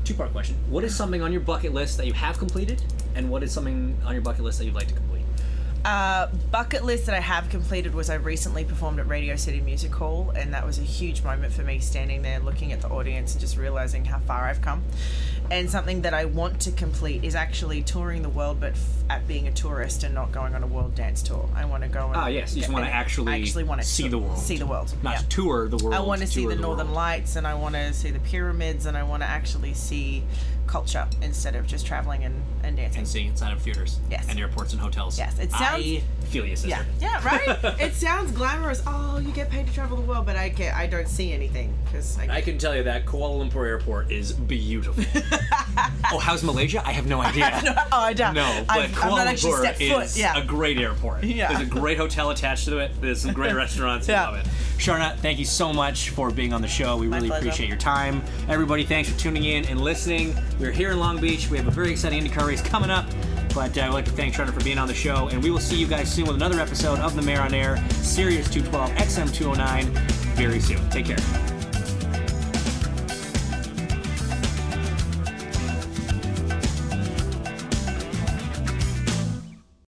Two 0.04 0.14
part 0.14 0.32
question. 0.32 0.58
What 0.70 0.84
is 0.84 0.94
something 0.94 1.22
on 1.22 1.32
your 1.32 1.42
bucket 1.42 1.74
list 1.74 1.98
that 1.98 2.08
you 2.08 2.14
have 2.14 2.38
completed, 2.38 2.84
and 3.16 3.30
what 3.30 3.42
is 3.42 3.54
something 3.54 3.98
on 4.04 4.14
your 4.14 4.22
bucket 4.22 4.44
list 4.44 4.60
that 4.60 4.66
you'd 4.66 4.76
like 4.76 4.88
to 4.88 4.94
complete? 4.94 5.13
Uh, 5.86 6.28
bucket 6.50 6.86
list 6.86 7.08
that 7.08 7.16
I 7.16 7.20
have 7.20 7.50
completed 7.50 7.94
was 7.94 8.10
I 8.10 8.16
recently 8.16 8.64
performed 8.64 9.00
at 9.00 9.08
Radio 9.10 9.36
City 9.36 9.60
Music 9.60 9.94
Hall, 9.94 10.32
and 10.34 10.54
that 10.54 10.66
was 10.66 10.80
a 10.80 10.84
huge 10.84 11.24
moment 11.24 11.52
for 11.52 11.62
me 11.64 11.80
standing 11.80 12.22
there 12.22 12.40
looking 12.40 12.72
at 12.72 12.80
the 12.80 12.88
audience 12.88 13.34
and 13.34 13.42
just 13.42 13.58
realizing 13.58 14.06
how 14.06 14.20
far 14.20 14.46
I've 14.46 14.62
come. 14.62 14.82
And 15.52 15.70
something 15.70 16.04
that 16.04 16.14
I 16.14 16.24
want 16.24 16.62
to 16.62 16.72
complete 16.72 17.26
is 17.26 17.36
actually 17.36 17.84
touring 17.84 18.22
the 18.22 18.30
world, 18.30 18.62
but 18.62 18.72
f- 18.72 19.04
at 19.10 19.28
being 19.28 19.50
a 19.50 19.52
tourist 19.52 20.06
and 20.06 20.16
not 20.16 20.32
going 20.32 20.56
on 20.56 20.64
a 20.64 20.68
world 20.68 20.96
dance 20.96 21.22
tour. 21.22 21.50
I 21.54 21.66
want 21.66 21.84
to 21.84 21.90
go. 21.90 22.08
And 22.08 22.16
Ah, 22.16 22.28
yes, 22.28 22.56
you 22.56 22.62
just 22.62 22.72
wanna 22.72 22.86
actually 22.86 23.34
actually 23.34 23.66
want 23.66 23.82
to 23.82 23.88
see 23.88 24.08
the 24.08 24.18
world. 24.18 24.38
See 24.38 24.56
the 24.58 24.66
world. 24.66 24.94
Not 25.04 25.16
yeah. 25.16 25.22
tour 25.28 25.68
the 25.68 25.78
world. 25.84 25.96
I 25.96 26.00
want 26.00 26.22
to 26.22 26.28
see 26.28 26.44
tour 26.44 26.56
the 26.56 26.62
Northern 26.62 26.88
world. 26.88 26.96
Lights, 26.96 27.36
and 27.36 27.46
I 27.46 27.56
want 27.56 27.76
to 27.76 27.92
see 27.94 28.10
the 28.10 28.22
pyramids, 28.22 28.86
and 28.86 28.96
I 28.96 29.04
want 29.04 29.22
to 29.22 29.28
actually 29.28 29.74
see 29.74 30.24
culture 30.68 31.08
instead 31.22 31.56
of 31.56 31.68
just 31.68 31.86
traveling 31.86 32.24
and, 32.24 32.42
and 32.64 32.78
dancing. 32.78 33.00
and 33.00 33.08
seeing 33.08 33.28
inside 33.28 33.54
of 33.54 33.62
theaters. 33.62 34.00
Yes. 34.10 34.26
And 34.30 34.40
airports 34.40 34.74
and 34.74 34.82
hotels. 34.82 35.18
Yes, 35.18 35.38
it 35.40 35.52
sounds- 35.52 35.84
I 35.86 36.02
feel 36.26 36.46
you, 36.46 36.56
sister. 36.56 36.70
Yeah, 37.00 37.20
yeah, 37.22 37.26
right. 37.26 37.80
it 37.82 37.94
sounds 37.94 38.32
glamorous. 38.32 38.82
Oh, 38.88 39.20
you 39.20 39.32
get 39.32 39.50
paid 39.50 39.68
to 39.68 39.74
travel 39.74 39.98
the 39.98 40.04
world, 40.04 40.26
but 40.26 40.36
I 40.36 40.50
get, 40.50 40.74
I 40.76 40.88
don't 40.88 41.08
see 41.08 41.32
anything 41.34 41.74
because 41.86 42.18
I, 42.18 42.38
I 42.38 42.42
can 42.42 42.58
tell 42.58 42.76
you 42.76 42.84
that 42.84 43.06
Kuala 43.06 43.48
Lumpur 43.50 43.68
Airport 43.68 44.12
is 44.12 44.32
beautiful. 44.34 45.04
oh, 46.12 46.18
how's 46.20 46.44
Malaysia? 46.44 46.82
I 46.86 46.92
have 46.92 47.06
no 47.06 47.22
idea. 47.22 47.52
oh, 47.92 48.00
I 48.00 48.14
don't. 48.14 48.34
No, 48.34 48.64
but 48.68 48.78
I've, 48.80 48.90
Kuala 48.92 49.04
I've 49.04 49.18
not 49.18 49.28
actually 49.28 49.52
Lumpur 49.68 49.90
foot. 49.94 50.04
is 50.06 50.18
Yeah. 50.18 50.38
a 50.42 50.44
great 50.46 50.78
airport. 50.78 51.24
Yeah. 51.24 51.50
There's 51.50 51.68
a 51.68 51.70
great 51.70 51.98
hotel 51.98 52.30
attached 52.32 52.66
to 52.66 52.80
it. 52.80 52.92
There's 53.02 53.22
some 53.22 53.34
great 53.34 53.54
restaurants. 53.56 54.08
Yeah. 54.08 54.24
I 54.24 54.32
love 54.32 54.46
it. 54.46 54.52
Sharna, 54.78 55.18
thank 55.20 55.40
you 55.40 55.46
so 55.46 55.72
much 55.72 56.10
for 56.10 56.30
being 56.32 56.54
on 56.54 56.62
the 56.62 56.68
show. 56.68 56.98
We 56.98 57.08
really 57.08 57.28
pleasure. 57.28 57.48
appreciate 57.48 57.70
your 57.70 57.78
time. 57.78 58.22
Everybody, 58.50 58.84
thanks 58.84 59.10
for 59.10 59.18
tuning 59.18 59.46
in 59.46 59.66
and 59.66 59.80
listening. 59.82 60.36
We're 60.60 60.72
here 60.72 60.92
in 60.92 61.00
Long 61.00 61.20
Beach. 61.22 61.50
We 61.50 61.58
have 61.58 61.68
a 61.68 61.72
very 61.72 61.92
exciting 61.92 62.24
IndyCar 62.24 62.48
race 62.48 62.62
coming 62.62 62.90
up. 62.90 63.06
But 63.54 63.78
uh, 63.78 63.82
I'd 63.82 63.94
like 63.94 64.06
to 64.06 64.12
thank 64.12 64.34
Sharna 64.34 64.54
for 64.54 64.64
being 64.64 64.80
on 64.80 64.88
the 64.88 64.94
show. 64.94 65.30
And 65.30 65.42
we 65.44 65.52
will 65.52 65.60
see 65.60 65.78
you 65.78 65.88
guys 65.88 66.12
soon 66.12 66.26
with 66.26 66.36
another 66.36 66.60
episode 66.60 67.00
of 67.00 67.16
The 67.16 67.22
Mayor 67.22 67.42
on 67.42 67.54
Air, 67.54 67.78
Sirius 67.92 68.50
212 68.50 68.90
XM209 68.92 69.84
very 70.36 70.60
soon. 70.60 70.90
Take 70.90 71.06
care. 71.06 71.53